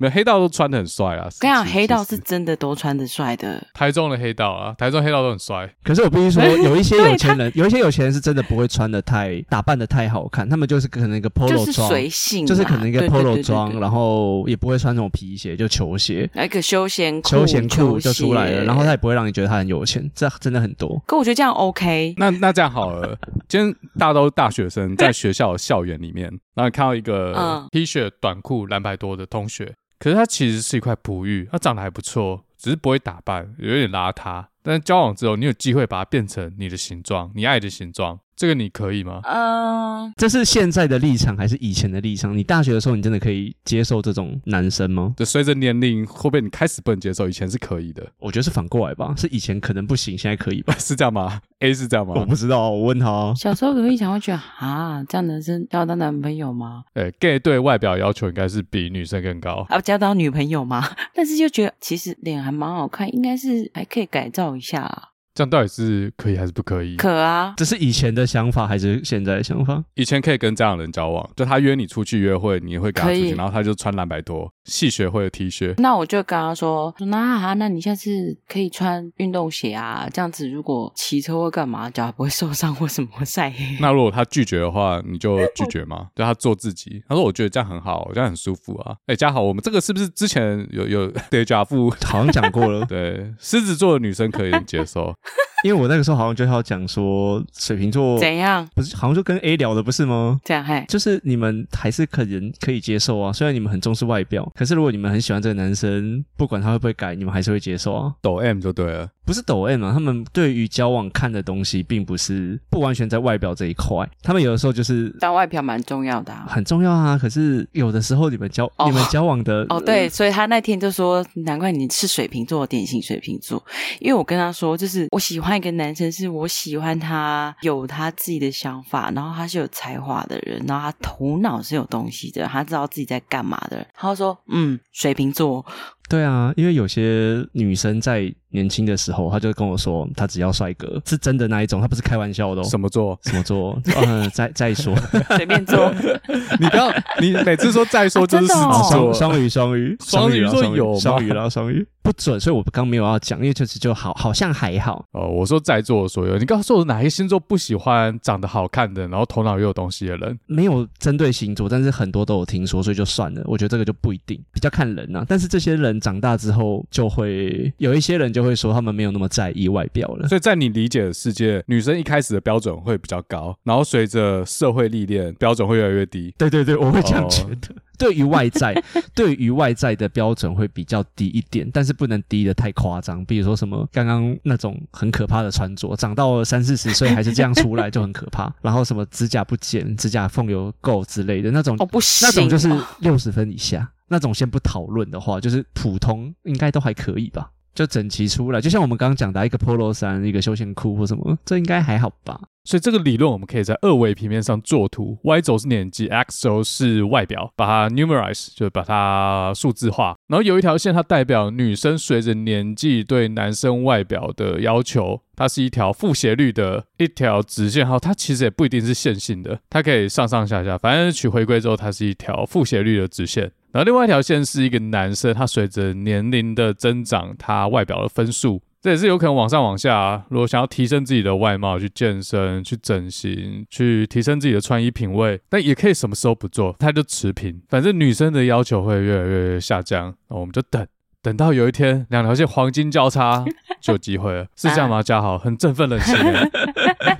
[0.02, 1.28] 没有黑道都穿的很帅啊！
[1.38, 3.64] 跟你讲，黑道是真的都穿的帅的。
[3.72, 5.72] 台中的黑道啊，台中黑道都很帅。
[5.84, 21.00] 可是我必须说， 有一些有钱人，有一些有钱人是真的不会穿的太打扮的太好看，他们就是可能一个 polo 装，就是随性，就是可能一个 polo 装，然后也不会穿那种皮鞋，就球鞋，来个休闲休闲裤就出来了，然后他也不会让你觉得他很有钱，这真的很多。
[21.06, 22.14] 可我觉得这样 OK。
[22.16, 26.24] 那那这样好了， 今天大家都是大学生，在 学校的校园里面，
[26.54, 29.72] 然后你看到一个 T 恤短裤蓝白多的同学。
[30.02, 34.44] 可是他其实是一块璞玉，他长得还不错，只是不会打扮，有点邋遢。
[34.60, 38.18] 但是交往之后，你有机会把它变成你的形状，你爱的形状。
[38.42, 39.20] 这个你可以吗？
[39.22, 42.36] 嗯，uh, 这是现在的立场还是以前的立场？
[42.36, 45.14] 你大学的时候，你真的可以接受这种男生吗？
[45.16, 47.28] 就随着年龄，会不会你开始不能接受？
[47.28, 50.74] 以前是可以的，我觉得是反过来吧，是以前可能不行，现在可以吧？
[50.80, 52.14] 是这样吗？A 是这样吗？
[52.18, 53.32] 我不知道，我问他。
[53.36, 56.82] 小时候可以想会觉得啊，这样男生交到男朋友吗？
[56.94, 59.64] 哎，gay 对外表要求应该是比女生更高。
[59.68, 60.84] 啊，交到女朋友吗？
[61.14, 65.10] 但是就觉得其实脸还蛮好看，应该是还可以改造一下啊。
[65.34, 66.96] 这样到底是可以还是不可以？
[66.96, 69.82] 可啊，这是以前的想法还是现在的想法？
[69.94, 75.74] 以前可以跟这样的人交往，就他约你出去约会，你会跟他出去，然后他就穿蓝白拖、系学会的 T 恤。
[75.78, 83.64] 那我就跟他说：“那好，那你下次可以穿运动鞋啊，这样子如果骑车或干嘛，脚不会受伤或什么晒黑。
[83.80, 86.08] ”那如果他拒绝的话，你就拒绝吗？
[86.14, 87.02] 就他做自己。
[87.08, 92.84] 他说：“我觉得这样很好，这样很舒服啊。”哎，嘉豪，我们这个是不是之前有有对贾父好像讲过了？
[92.86, 95.14] 对，狮子座的女生可以接受。
[95.64, 100.40] 因为我那个时候好像就要讲说水瓶座怎样，不是好像就跟 A 聊的不是吗？
[100.44, 108.12] 这样嘿，就是你们还是可能可以接受啊，虽然你们很重视外表，可是如果你们很喜欢这个男生，不管他会不会改，你们还是会接受啊。
[108.20, 109.08] 抖 M 就对了。
[109.24, 114.08] 不是抖 M 啊，他们对于交往看的东西，并不是不完全在外表这一块。
[114.20, 117.16] 他们有的时候就是，但外表蛮重要的，啊，很重要啊。
[117.16, 123.64] 可是有的时候你们交、oh, 你们交往的哦，对，所以他那天就说，难怪你是水瓶座，典型水瓶座。
[124.00, 133.86] 因为我跟他说，就是我喜欢一个男生，是我喜欢他有他自己的想法，然后他是有才华的人，然后他头脑是有东西的，他知道自己在干嘛的。
[133.94, 135.64] 他说，嗯，水瓶座。
[136.08, 142.64] 对啊，因为有些女生在年轻的时候，他就跟我说，他只要帅哥，是真的那一种，他不是开玩笑的哦。
[142.64, 143.18] 什么座？
[143.24, 143.80] 什么座？
[143.96, 144.94] 嗯， 再再说，
[145.36, 145.92] 随便做。
[146.60, 155.04] 你不要，你每次说再说就是狮子座，双鱼，双鱼，双鱼座有双鱼啦，双鱼不准，所以我刚没有要讲，因为确实就好，好像还好。
[155.12, 160.38] 哦，我说在座所有，你告诉我哪些星座不喜欢长得好看的，然后头脑又有东西的人？
[160.46, 163.42] 没有针对星座，但是很多都有听说，所以就算了。
[163.46, 165.24] 我觉得这个就不一定，比较看人啊。
[165.26, 165.92] 但是这些人。
[166.02, 170.28] 长大之后，就会有一些人就会说，他们没有那么在意外表了。
[170.28, 176.34] 所以在你理解的世界，女生一开始的标准会比较高，然后随着社会历练，标准会越来越低。
[176.36, 177.74] 对对对，我会这样觉得。
[177.74, 178.74] 哦、对于外在，
[179.14, 183.24] 对于外在的标准会比较低一点，但是不能低的太夸张。
[183.24, 188.52] 比如说什么刚刚那种很可怕的穿着，长到了三四十岁还是这样出来就很可怕。
[188.60, 192.68] 然后什么指甲不剪、指甲缝有垢之类的那种，哦不行，那种就是
[193.00, 193.88] 六十分以下。
[194.08, 202.40] 那种先不讨论的话，就是普通应该都还可以吧，就整齐出来，就像我们刚刚讲的一个 polo 衫、一个休闲裤或什么，这应该还好吧。
[202.64, 223.50] 所以这个理论我们可以在二维平面上作图，y 轴是年纪，x 轴是外表，把它 numerize 就把它数字化，然后有一条线它代表女生随着年纪对男生外表的要求，它是一条负斜率的一条直线，好，它其实也不一定是线性的，它可以上上下下，反正取回归之后它是一条负斜率的直线。
[223.72, 230.24] 然后另外一条线是一个男生，他随着年龄的增长，他外表的分数，这也是有可能往上往下啊。
[230.28, 237.62] 如果想要提升自己的外貌，去健身、去整形、去提升自己的穿衣品味，但也可以什么时候不做，他就持平。
[237.68, 240.86] 反正女生的要求会越来越下降，那我们就等。
[241.22, 243.44] 等到有一天两条线黄金交叉，
[243.80, 245.00] 就有机会了，是这样吗？
[245.00, 246.16] 嘉豪很振奋人心，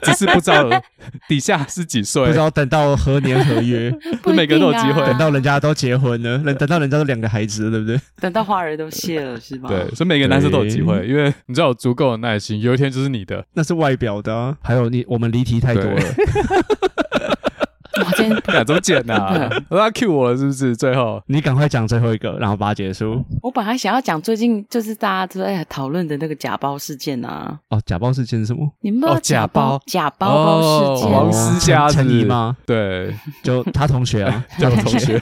[0.02, 0.68] 只是不知道
[1.28, 3.90] 底下是几岁，不知道等到何年何月，
[4.22, 8.00] 不每个人都有机会，等到人家都结婚了，等等到人家都两个孩子了，对不对？
[8.20, 9.68] 等到花儿都谢了，是吧？
[9.68, 16.02] 对，所以每个男生都有机会，因为你知道有足够的耐心，有一天就是你的，那是外表的、啊，还有你我们离题太多了。
[18.04, 19.50] 哇，今天敢怎么剪呢？
[19.70, 20.74] 他 Q 我了是不是？
[20.76, 23.24] 最后你赶快讲最后一个，然后把它结束。
[23.42, 27.58] 我本来想要讲最近就是大家都在讨论的那个假包事件啊。
[27.68, 28.68] 哦，假包事件是什么？
[28.80, 31.12] 你们不知道假包假包包事件？
[31.12, 32.56] 王思佳陈怡吗？
[32.66, 35.20] 对， 就他同学啊， 就同学。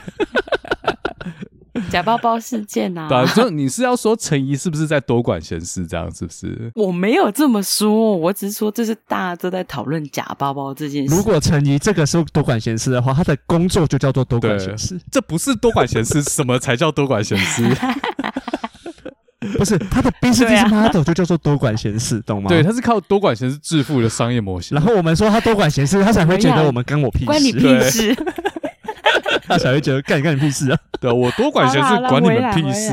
[1.91, 3.09] 假包包事件啊！
[3.09, 5.86] 对，就你是要说陈怡是不是在多管闲事？
[5.86, 6.70] 这样是不是？
[6.74, 11.14] 我没有这么说，我只是说这是大家都在讨论假包包这件事。
[11.14, 14.99] 如果陈怡这个是多管闲事的话，他的工作就叫做多管闲事。
[15.11, 17.64] 这不是多管闲事，什么才叫多管闲事？
[19.57, 22.49] 不是他的 business model 就叫做多管闲事，懂吗？
[22.49, 24.76] 对，他是靠多管闲事致富的商业模型。
[24.76, 28.14] 然后我们说他多管闲事，他才会觉得我们跟我屁事，关你屁事。
[29.47, 30.78] 他才会觉得干你干你屁事啊！
[31.01, 32.93] 对，我多管闲事，管你们屁事。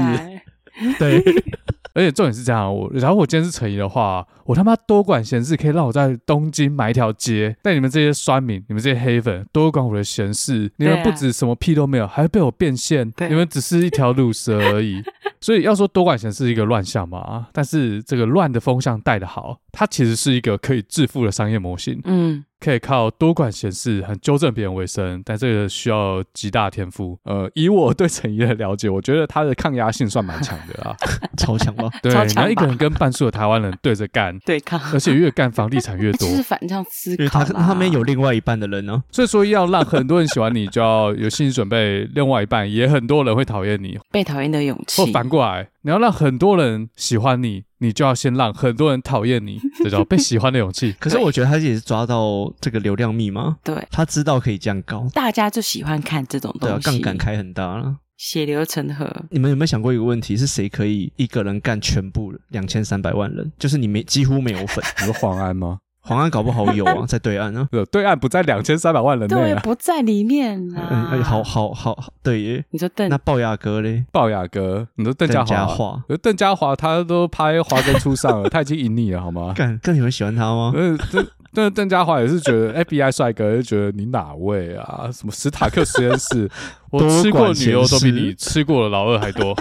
[0.99, 1.23] 对，
[1.93, 7.55] 而且重点是这样，我然后我今天是陈怡的话，我他妈多管闲事，可以让我在东京买一条街。
[7.63, 13.11] 但你们这些酸民，你们这些黑粉，多管我的闲事，你们不止什么屁都没有，还会被我变现。
[13.27, 15.01] 你们只是一条路蛇而已。
[15.41, 21.99] 所以要说多管闲事是一个乱象嘛，但是这个乱的风向带的好，它其实是一个可以致富的商业模型。
[22.05, 22.43] 嗯。
[22.59, 27.17] 可以靠多管闲事很纠正别人为生，但这个需要极大天赋。
[27.23, 30.95] 呃，以我对陈怡的了解，我觉得他的抗压性算蛮强的啊，
[31.37, 31.89] 超强吗？
[32.01, 37.43] 对，然后一个人跟半数的台湾人对着干，对抗，而且越干房地产越多， 就是反向思考。
[37.43, 45.01] 他他们有另外一半的人呢，所以说要让很多人喜欢你，就要有心理准备，另外一半也很多人会讨厌你，被讨厌的勇气。
[45.01, 47.63] 或反过来，你要让很多人喜欢你。
[47.79, 50.93] 你就要先让很多人讨厌你， 这叫被喜欢的勇气。
[50.99, 59.25] 可是我觉得他也是抓到这个流量密码，对，他知道可以这样高，大家就喜欢看这种东西，杠杆开很大了，血流成河。
[59.29, 60.35] 你们有没有想过一个问题？
[60.35, 63.51] 是谁可以一个人干全部两千三百万人？
[63.59, 65.79] 就是你没几乎没有粉， 你说黄安吗？
[66.07, 67.67] 黄安搞不好有啊， 在对岸啊。
[67.91, 70.87] 对岸不在两千三百万人内对，不在里面啊。
[70.89, 72.65] 嗯，哎，好好好，对耶。
[72.71, 74.05] 你说邓那龅牙哥嘞？
[74.13, 76.01] 龅牙哥，你说邓家华？
[76.21, 79.53] 邓家华他都拍华灯初上了， 他已经赢你了，好吗？
[79.55, 80.71] 干，更有人喜欢他吗？
[80.75, 81.25] 嗯，这
[81.57, 85.09] 但邓家华也是觉得 FBI 帅哥，就觉得你哪位啊？
[85.11, 86.47] 什么史塔克实验室？
[86.91, 89.55] 我吃过女优都比你吃过的老二还多。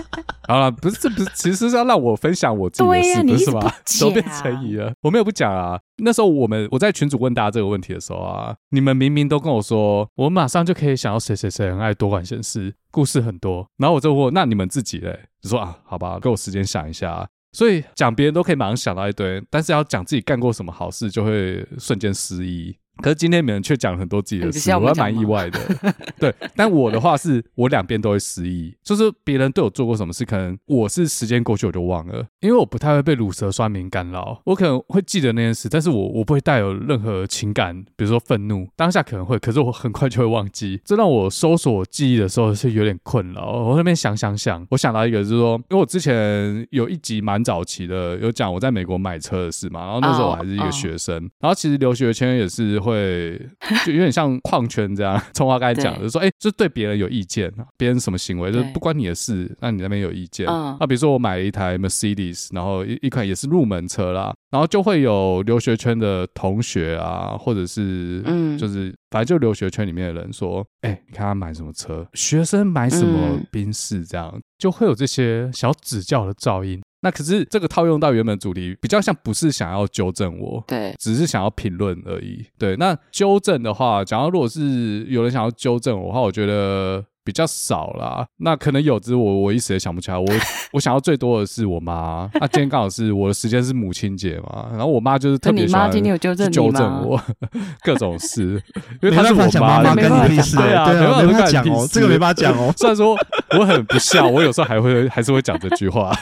[0.47, 3.73] 好了，不是，这不是，其实是要让我分享我自己的事，不是吗？
[3.99, 5.81] 都变成疑了，我没有不讲啊。
[6.05, 13.67] 那时候我们我在群主问大家这个问题的时候啊，你们明明都跟我说，我马上就可以想到谁谁谁很爱多管闲事，故事很多。
[13.79, 15.19] 然后我就问，那你们自己嘞？
[15.43, 17.27] 你说啊，好吧，给我时间想一下。
[17.57, 22.77] 所以讲别人都可以马上想到一堆，但是要讲自己干过什么好事，就会瞬间失忆。
[23.03, 25.61] 可是今天你们却讲了很多自己的事，我还蛮意外的。
[26.19, 43.63] 对，但我的话是我两边都会失忆，就是别人对我做过什么事，可能我是时间过去我就忘了，因为我不太会被乳蛇酸敏干扰，我可能会记得那件事，但是我我不会带有任何情感，比如说愤怒，当下可能会，可是我很快就会忘记，这让我搜索记忆的时候是有点困扰。
[43.63, 52.81] 我那边想想想，我想到一个，就是说，因为我之前有一集蛮早期的，有讲我在美国买车的事嘛，然后那时候我还是一个学生，然后其实留学圈也是。
[52.87, 53.37] 会
[53.85, 60.47] 就有点像矿圈这样，从我刚才讲的，就是说，哎，就对别人有意见，别人什么行为就是不关你的事，那你那边有意见。
[60.47, 76.81] 那比如说我买了一台 Mercedes，然后一一款也是入门车啦，然后就会有留学圈的同学啊，或者是嗯，就是反正就留学圈里面的人说，哎，你看他买什么车，学生买什么宾士，这样就会有这些小指教的噪音。
[77.07, 82.45] 那可是这个套用到原本主题，比较像不是想要纠正我，对，只是想要评论而已。
[82.59, 88.27] 对，那纠正的话，假如如果是有人想要纠正我的话，我觉得比较少啦。
[88.39, 90.19] 那可能有，只是我我一时也想不起来。
[90.19, 90.27] 我
[90.75, 92.29] 我想要最多的是我妈。
[92.41, 95.89] 那今天刚好是我的时间是母亲节嘛，然后我妈就是特别喜欢
[96.51, 97.23] 纠正我
[97.87, 98.61] 各种事，
[99.01, 100.57] 因为她是我妈，跟你屁事。
[100.57, 100.93] 对啊，
[101.23, 102.75] 没办法讲哦，这个没办法讲哦。
[102.77, 103.17] 虽然说
[103.57, 106.13] 我很不孝，我有时候还会还是会讲这句话。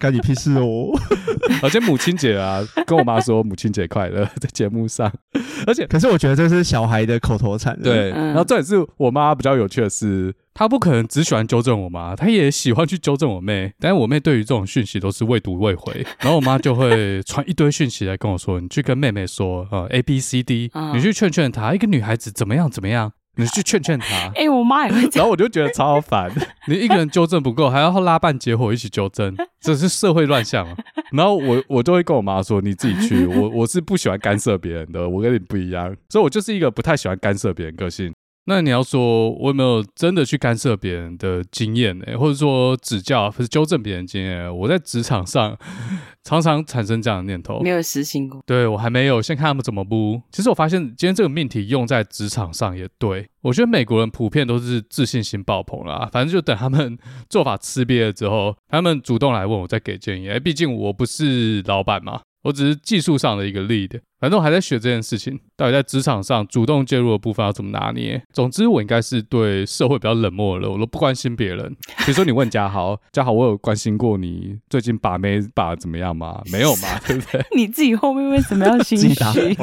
[0.00, 0.88] 干你屁事哦！
[1.62, 5.12] 而且母亲节啊，跟我妈说母亲节快乐，在节目上。
[5.66, 7.78] 而且，可是我觉得这是小孩的口头禅。
[7.82, 13.72] 对，然后这也是我妈比较有趣的是，她不可能只喜欢纠正我妈，她也喜欢去纠正我妹。
[13.78, 24.06] 但是我妹对于这种讯息都是未读未回， 然后我妈就会传一堆讯息来跟我说：“你去跟妹妹说，呃，A B C D，你去劝劝她，一个女孩子怎么样怎么样。”你去劝劝他。
[24.34, 25.10] 哎、欸，我妈也会这样。
[25.14, 26.30] 然后我就觉得超烦，
[26.68, 30.76] 你一个人纠正不够，还要拉半结伙一起纠正，这是社会乱象啊。
[31.12, 38.12] 然后我我就会跟我妈说：“你自己去，我我是不喜欢干涉别人的，我跟你不一样，所以我就是一个不太喜欢干涉别人个性。”
[38.46, 42.18] 那你要说，我有没有真的去干涉别人的经验呢？
[42.18, 44.56] 或者说指教或是纠正别人经验？
[44.58, 45.56] 我在职场上
[46.24, 48.42] 常常产生这样的念头，没有实行过。
[48.46, 50.20] 对，我还没有，先看他们怎么不。
[50.32, 53.28] 其实我发现今天这个命题用在职场上也对。
[53.42, 56.98] 我觉得美国人普遍都是自信心爆棚啦，反正就等他们
[57.30, 60.28] 做法吃瘪了之后，他们主动来问我再给建议。
[60.28, 62.20] 哎，毕竟我不是老板嘛。
[62.42, 65.38] 我只是技术上的一个 lead，反正我还在学这件事情。
[65.56, 68.22] 到底在职场上主动介入的部分要怎么拿捏？
[68.32, 71.76] 总之，我应该是对社会比较冷漠了，我都不关心别人。
[71.98, 76.40] 比如说，你问嘉豪，嘉豪，我有关心过你最近把妹把怎么样吗？
[76.50, 77.44] 没有嘛，对不对？
[77.54, 79.14] 你自己后面为什么要心虚？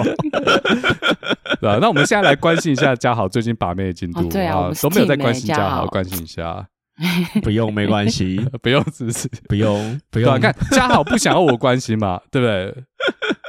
[1.60, 4.20] 对啊，那我们现在来关心一下嘉豪最近把妹的进度。
[4.20, 6.68] 哦、对啊，啊都没有在关心嘉豪，关心一下。
[7.44, 9.30] 不用，没关系， 不用，是不是？
[9.48, 10.40] 不用，不用。
[10.40, 12.84] 看嘉豪不想要我关心嘛， 对不对？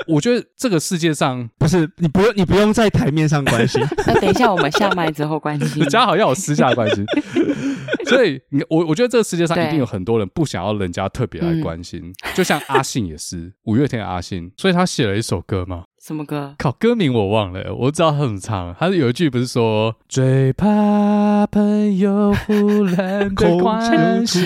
[0.06, 3.82] 我觉得这个世界上不是你不用，你不用在台面上关心。
[4.06, 5.84] 那等一下我们下麦之后关心。
[5.88, 7.04] 嘉豪要有私下关心，
[8.06, 15.84] 所以你我我觉得这个世界上一定有很多人不想要人家特别来关心，嗯、就像阿信也是五月天的阿信，所以他写了一首歌嘛。
[16.08, 16.54] 什么歌？
[16.56, 18.74] 靠，歌名我忘了，我知道他怎么唱。
[18.80, 24.42] 他有一句不是说最怕朋友忽然的关心，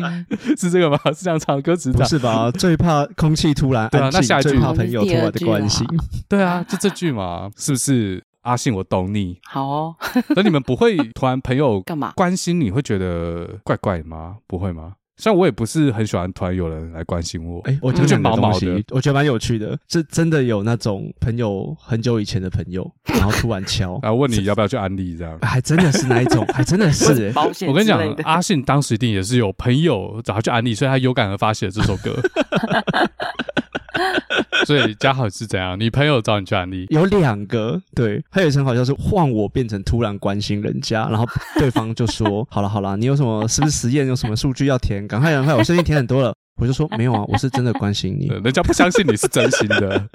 [0.56, 0.98] 是这个吗？
[1.14, 1.98] 是这样唱歌词的？
[1.98, 2.50] 不是吧？
[2.52, 5.86] 最怕空气突然，对啊，那下一句最怕朋友突然的关心，
[6.26, 8.24] 对啊，就这句嘛，是不是？
[8.42, 9.36] 阿信，我懂你。
[9.44, 9.96] 好哦，
[10.34, 14.36] 那你们不会突然朋友 干嘛关心你会觉得怪怪吗？
[14.46, 14.94] 不会吗？
[15.18, 27.66] 像我也不是很喜欢突然有人来关心我，哎、欸，我觉得毛毛的，我觉得蛮有趣的，是真的有那种朋友很久以前的朋友，然后突然敲，然 后问你要不要去安利这样，还真的是那一种，还真的是、欸。
[27.66, 32.16] 我跟你讲，阿信当时一定也是有朋友找他去安利，所以他有感而发写了这首歌。
[34.66, 35.78] 所以嘉豪是怎样？
[35.78, 36.86] 你朋友找你去安利？
[36.90, 41.26] 有两个，对，还有一层好像是换我变成突然关心人家，然后
[41.58, 44.06] 对方就说：“好了好了，你有什么是不是实验？
[44.06, 45.06] 有什么数据要填？
[45.06, 46.34] 赶快赶快，我最近填很多了。
[46.60, 48.26] ”我就说：“没有啊，我是真的关心你。
[48.42, 50.08] ”人家不相信你是真心的。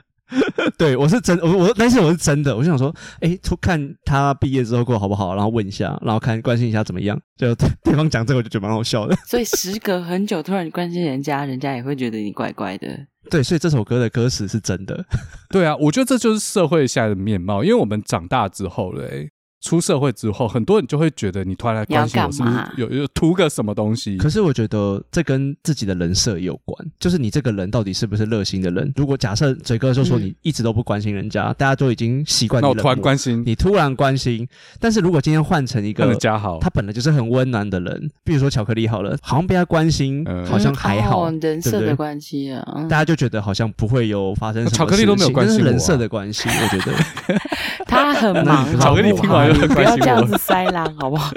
[0.77, 7.19] 对，我是真，我我但是我是真的，我就想说，哎，看他毕业之后过好不好，然后问一下，然后看关心一下怎么样。
[7.37, 9.15] 就对方讲这个，我就觉得蛮好笑的。
[9.27, 12.87] 所以时隔很久，突然关心人家，人家也会觉得你怪怪的。
[13.29, 15.05] 对，所以这首歌的歌词是真的。
[15.49, 19.32] 对啊，我觉得这就是社会下的面貌，因为我们长大之后嘞。
[19.63, 24.17] 出社会之后，很多人就会觉得你突然来关心我，是不是有有图个什么东西？
[24.17, 28.91] 可是我觉得这跟自己的人设有关，就是你这个人到底是不是热心的人？
[28.97, 32.65] 如果假设嘴哥就说你一直都不关心人家，嗯、大家都已经习惯你。
[32.65, 34.45] 那我突然关心你，突然关心，
[34.81, 44.77] 但是如果今天换成一个家豪，他本来就是很温暖的人，比如说巧克力好了，好像被他关心，嗯、好像还好，嗯哦、人设的关系啊，大家就觉得好像不会有发生什么事情。
[44.77, 46.93] 巧克力都没有关系、啊，人设的关系，我觉得
[47.87, 48.77] 他很忙。
[48.79, 50.37] 巧克力听完就很关心我。
[50.37, 51.31] 塞狼好不好？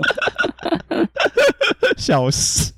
[1.96, 2.72] 笑死！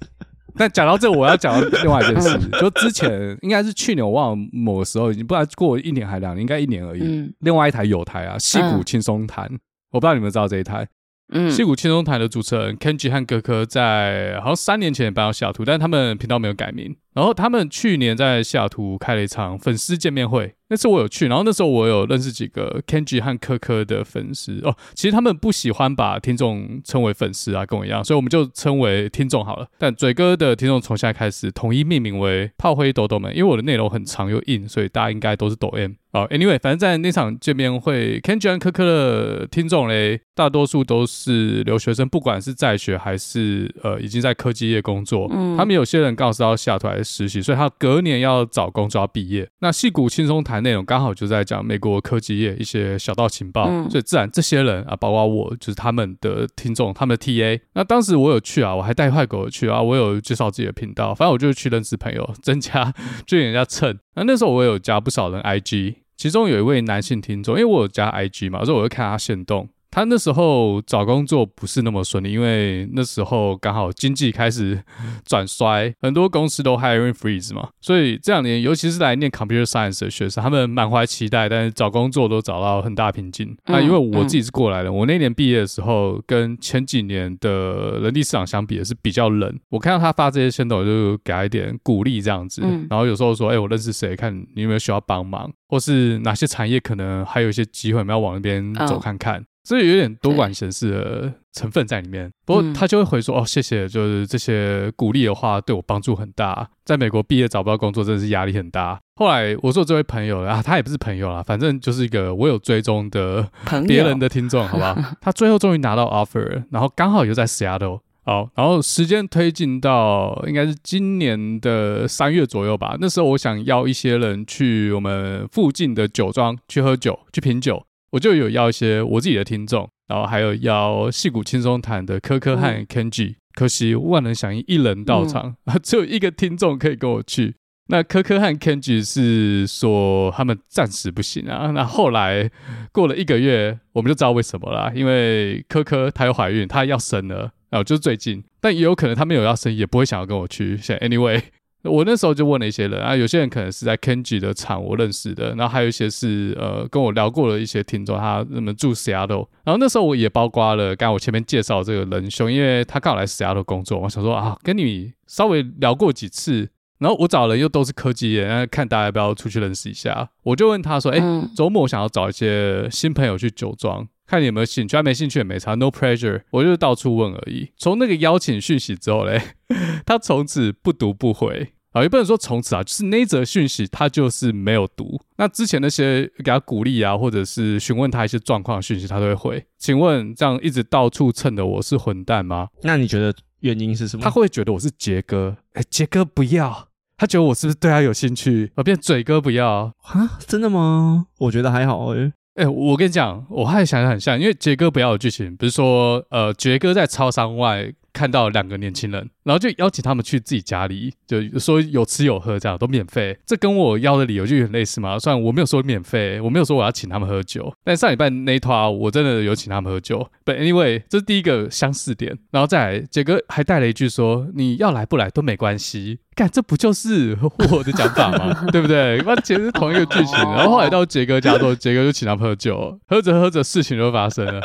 [0.56, 7.00] 但讲到这，我要讲另外一件事，就之前应该是去年，我忘了某个时候，已经不知道过一年还两年，应该一年而已。
[7.02, 9.58] 嗯、另外一台有台啊，戏骨轻松谈，嗯、
[9.92, 10.88] 我不知道你们知道这一台。
[11.32, 16.96] 嗯，戏骨轻松谈的主持人 Kenji 和哥哥在好像三年前也搬到西雅图，但是他们频道没有改名。
[17.18, 24.76] 然后他们去年在西雅图开了一场粉丝见面会，那次我有去，然后那时候我有认识几个 Kenji 和科科的粉丝哦。
[24.94, 29.66] 其实他们不喜欢把听众称为粉丝啊，跟我一样，所以我们就称为听众好了。
[29.78, 36.24] 但嘴哥的听众从现在开始统一命名为炮灰抖抖们，因为我的内容很长又硬，所以大家应该都是抖 M 哦。
[36.30, 47.02] Anyway，反正在那场见面会，Kenji 和科科的听众嘞，大多数都是留学生，不管是在学还是呃已经在科技业工作，嗯，他们有些人刚好是到西雅图来。
[47.08, 49.48] 实习，所以他隔年要找工作要毕业。
[49.60, 57.60] 那戏骨轻松谈内容刚好就在讲美国科技业一些小道情报，嗯、所以自然这些人啊，包括我，就是他们的听众，他们的 TA。
[57.72, 62.92] 那当时我有去啊，我还带坏狗去啊，我有介绍自己的频道，反正我就去认识朋友，增加
[63.26, 63.98] 就人家蹭。
[64.14, 69.68] 那那时候我有加不少人 IG，其中有一位男性听众，因为我有加 IG 嘛，所以我会看他现动。
[69.98, 74.80] 他那时候找工作不是那么顺利，因为那时候刚好经济开始
[75.26, 83.56] 转衰，很多公司都 hiring freeze 嘛，所以这两年，尤其是来念 computer science 的学生，他们满怀期待，但是找工作都找到很大瓶颈。
[83.66, 89.52] 那因为我自己是过来人，我那年毕业的时候，跟前几年的人力市场相比也是比较冷。
[89.68, 99.44] 我看到他发这些限动，我就给他一点鼓励这样子，然后有时候说，哎，我认识谁，看你有没有需要帮忙，或是哪些产业可能还有一些机会，我们要往那边走看看。
[99.68, 102.32] 所以有点多管闲事的成分在里面。
[102.46, 106.66] 不过他就会回说：“哦，谢谢，就是这些鼓励的话对我帮助很大。
[106.86, 113.46] 在美国毕业找不到工作，真的是压力很大。”后来我说这位朋友啊，他也不是朋友啦，反正就是一个我有追踪的
[113.86, 114.96] 别人的听众，好不好？
[115.20, 118.00] 他最后终于拿到 offer，然后刚好又在 Seattle。
[118.24, 122.96] 好，然后时间推进到应该是今年的三月左右吧。
[123.00, 127.82] 那时候我想邀一些人去我们附近的酒庄去喝酒，去品酒。
[128.10, 133.34] 我就有邀一些我自己的听众，然后还有邀戏骨轻松谈的科科和 Kenji。
[133.54, 137.56] 可惜万能响应，一人到场，嗯、 只有一个听众可以跟我去。
[137.88, 141.70] 那科科和 Kenji 是说他们暂时不行啊。
[141.72, 142.50] 那后来
[142.92, 147.50] 过了一个月，我们就知道为什么啦，因为科科她又怀孕，她要生了。
[147.70, 150.76] 然后，就是最近，但也有可能她没有要生，也不会想要跟我去。
[150.76, 151.42] 像 anyway，
[151.84, 159.46] 我那时候就问了一些人啊，有些人可能是在 Kenji 的场我认识的，然后还有一些是呃跟我聊过的一些听众，他那么住 Seattle。
[159.64, 166.68] 然后那时候我也包括了刚刚我前面介绍这个仁兄，因为他刚好来 Seattle 工作，我想说啊，跟你稍微聊过几次，
[166.98, 170.30] 然后我找人又都是科技人，看大家要不要出去认识一下。
[170.42, 174.06] 我就问他说，哎、欸，周末我想要找一些新朋友去酒庄。
[174.26, 177.70] 看你有没有兴趣，他没兴趣也没差，no pressure，我就是到处问而已。
[177.78, 179.40] 从那个邀请讯息之后嘞，
[180.04, 185.18] 他从此不读不回啊，也不能说从此啊，就是那则讯息他就是没有读。
[185.38, 189.64] 那之前那些给他鼓励啊，或者是询问他一些状况的讯息，他都会回。
[189.78, 192.68] 请问这样一直到处蹭的我是混蛋吗？
[192.82, 194.22] 那你觉得原因是什么？
[194.22, 196.87] 他会觉得我是杰哥，哎，杰哥不要，
[197.18, 198.70] 他觉得我是不是对他有兴趣？
[198.76, 200.38] 我变嘴哥不要啊？
[200.46, 201.26] 真的吗？
[201.38, 202.32] 我觉得还好哎。
[202.54, 213.38] 哎、欸，我跟你讲，我还想的很像，因为杰哥不要的剧情，不是说，呃，杰哥在超商外看到两个年轻人，然后就邀请他们去自己家里，就说有吃有喝，这样都免费。
[213.46, 215.16] 这跟我要的理由就有点类似嘛。
[215.20, 220.28] 虽然我没有说免费，我没有说我要请他们喝酒，但上礼拜那一趟我真的有请他们喝酒。
[220.44, 227.36] But anyway，这是第一个相似点，然后再来，杰哥还带了一句说：“你要来不来都没关系。”干，这不就是
[227.70, 228.66] 我的讲法吗？
[228.70, 229.22] 对不对？
[229.26, 230.36] 那其实是同一个剧情。
[230.38, 234.60] 然后后来到杰哥家之后，杰哥就请他们喝酒，喝着喝着事情就发生了。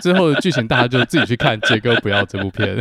[0.00, 2.76] 之后的剧情大家就自己去看《杰哥不要》这部片，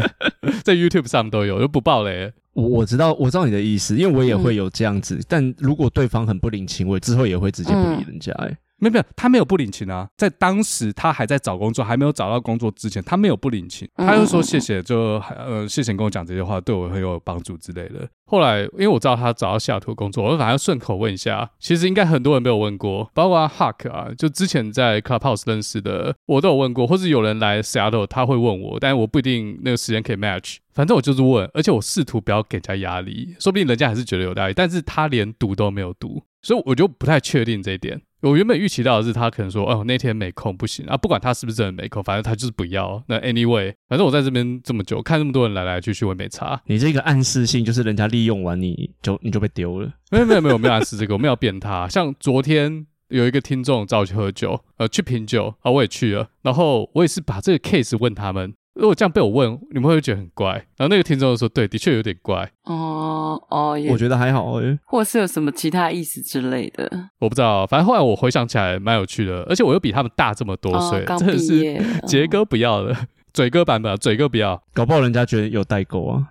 [0.64, 2.32] 在 YouTube 上都有，就不爆雷。
[2.54, 5.16] 我我知道，我知道你的意思，因为我也会有这样子。
[5.16, 8.32] 嗯、但如果对方很不领情，我之后也会直接不理人家。
[8.34, 8.58] 哎。
[8.80, 18.08] 没有没有，他没有不领情啊，在当时他还在找工作，还没有找到工作之前，他没有不领情，他就说谢谢，就呃谢谢你跟我讲这些话，对我很有帮助之类的。
[18.30, 38.02] 后来因为我知道他找到西雅图工作，我就反而顺口问一下，其实应该很多人没有问过，包括 Huck 啊，就之前在 Clubhouse 认识的，我都有问过，或是有人来 Seattle 他会问我，但是我不一定那个时间可以 match，反正我就是问，而且我试图不要给人家压力，说不定人家还是觉得有压力，但是他连读都没有读，所以我就不太确定这一点。
[38.22, 40.98] 我原本预期到的是他可能说，哦，那天没空，不行啊。
[40.98, 43.04] 不管他是不是真的没空，反正他就是不要。
[43.08, 46.60] 那 anyway，反正我在这边这么久，看那么多人来来去去，我也没差。
[46.66, 49.92] 你这个暗示性就是人家利用完你就你就被丢了。
[50.12, 51.88] 没有没有没有没有暗示这个，我们要变他。
[51.88, 56.30] 像昨天有一个听众找我去喝酒，呃，去品酒啊，我也去了。
[56.42, 58.54] 然后我也是把这个 case 问他们。
[58.78, 60.54] 如果这样被我问，你们会不会觉得很怪？
[60.78, 67.66] 然后那个听众就说：“对，的确有点怪。”哦哦，我觉得还好诶，或是有什么其他意思之类的，我不知道。
[67.66, 72.96] 反正后来我回想起来蛮有趣的，而且我又比他们大这么多岁，真的是杰哥不要的，
[73.34, 76.28] 嘴哥版本，嘴哥不要，搞不好人家觉得有代沟啊。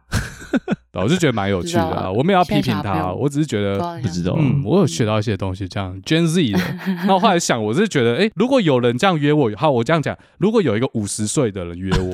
[1.03, 6.61] 我是觉得蛮有趣的啊，我没有要批评他，我只是觉得不知道，嗯，我有学到一些东西，这样 Gen Z 的。
[7.07, 12.13] 那我后来想，我是觉得，哎，如果有人这样约我，好，我这样讲，如果有一个五十岁的人约我，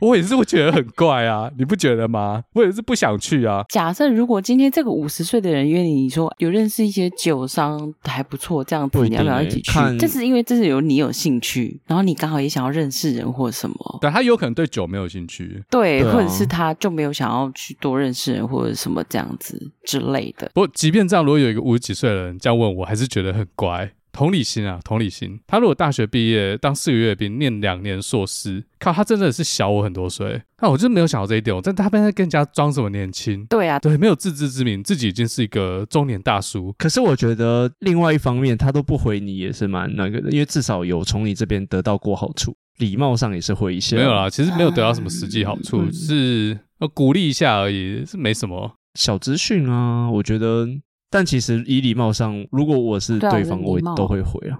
[0.08, 2.42] 我也是会觉得很怪啊，你不觉得吗？
[2.54, 3.64] 我也是不想去啊。
[3.68, 9.72] 假设如果今天这个五十岁的人约你，你说有认识一些酒商还不错，这样子你要不要一起去？
[9.98, 13.76] 这是因为这是有你有兴趣，然后你刚好也想要认识人或什么。
[14.00, 18.88] 对，他有可能对酒没有兴趣，对，或者是他就没有想要去多认识人或者什么。
[18.88, 20.50] 什么这样子之类的。
[20.54, 23.92] 不过，即便这样，如果有一个五十几岁的人这样问我，还是觉得很乖。
[24.12, 25.38] 同理心啊，同理心。
[25.46, 30.40] 他如果大学毕业当四个月兵，念两年硕士，靠，他真的是小我很多岁。
[30.62, 31.54] 那我就没有想到这一点。
[31.54, 33.44] 我在他边在跟人家装什么年轻？
[33.44, 36.74] 对啊，对，没有自知之明，自己已经是一个中年大叔。
[36.78, 43.96] 可是我觉得另外一方面，他都不回你也是蛮那个的，因为至少有从你这边得到过好处，礼貌上也是会一些。
[43.96, 46.58] 没有啦，其实没有得到什么实际好处，嗯、是
[46.94, 48.72] 鼓励一下而已，是没什么。
[48.94, 50.66] 小资讯啊，我觉得，
[51.10, 54.58] 但其实以礼貌上，如果我是对方，我都会回啊。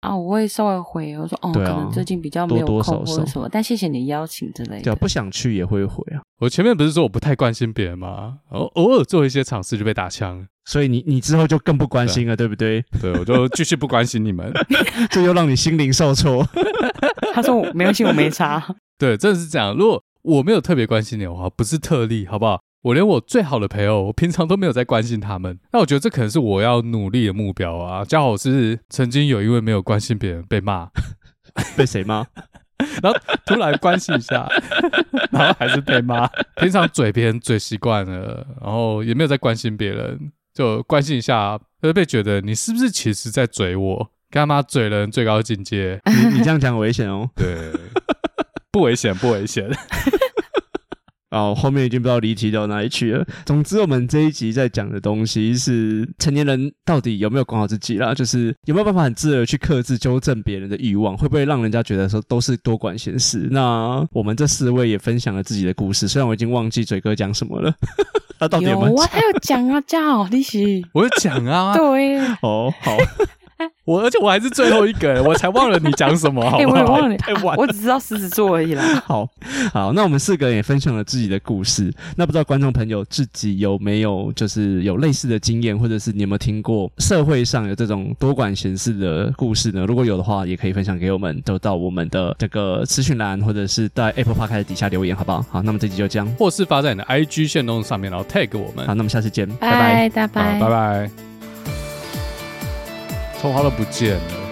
[0.00, 4.82] 啊，我会稍微回，我说哦，可能最近比较没有空或者什么，但谢谢你邀请之类的。
[4.82, 6.22] 对，不想去也会回啊。
[6.38, 8.38] 我前面不是说我不太关心别人吗？
[8.48, 12.82] 偶偶尔做一些尝试就被打枪，所以你你之后就更不关心了，对，对不对？
[13.00, 14.50] 对，我就继续不关心你们，
[15.10, 16.46] 这又让你心灵受挫。
[17.34, 18.74] 他说我没关系，我没差。
[18.98, 19.74] 对，真的是这样。
[19.76, 22.58] 如果我没有特别关心你的话，不是特例，好不好？
[22.82, 25.58] 我连我最好的朋友，我平常都没有在关心他们。
[25.72, 28.04] 那我觉得这可能是我要努力的目标啊。
[28.08, 30.88] 刚好是曾经有一位没有关心别人被骂，
[31.76, 32.24] 被谁骂？
[33.02, 34.48] 然后突然关心一下，
[35.30, 36.26] 然后还是被骂。
[36.56, 44.10] 平常嘴别人嘴习惯了，然后也没有在关心别人，就关心一下，会被觉得你是不是其实在嘴我？
[44.30, 46.00] 干嘛嘴人最高境界？
[46.06, 47.28] 你你这样讲危险哦。
[47.36, 47.70] 对，
[48.72, 49.68] 不危险，不危险。
[51.30, 53.24] 哦，后面已经不知道离题到哪里去了。
[53.46, 63.48] 总之，我们这一集在讲的东西是成年人到底有没有管好自己啦，就是有没有办法很自然去克制、纠正别人的欲望，会不会让人家觉得说都是多管闲事？
[63.50, 67.72] 那我们这四位也分享了自己的故事，虽然我已经忘记嘴哥讲什么了。
[68.40, 68.96] 他到底有没有讲？
[68.96, 71.76] 我还有讲啊，叫利息，我有讲啊。
[71.76, 72.96] 对，哦，好。
[73.84, 76.76] 我而且我还是最后一个，我才忘了你讲什么，好不好？
[76.76, 77.16] 欸、我忘 了，
[77.56, 78.82] 我只知道狮子座而已啦。
[79.06, 79.28] 好
[79.72, 81.92] 好，那我们四个人也分享了自己的故事。
[82.16, 89.84] 那不知道观众朋友自己有没有就是有类似的经验，或者是你有没有听过社会上有这种多管闲事的故事呢？
[89.86, 95.44] 如果有的话，也可以分享给我们，都到我们的这个资讯栏，或者是在 Apple Podcast 底下留言，好不好？
[95.50, 98.86] 好，那么这集就这样，或是发在你的 IG 线动上面，然后 tag 我们。
[98.86, 101.29] 好，那么下次见，拜拜，拜拜，拜拜。
[103.40, 104.49] 头发都不见了。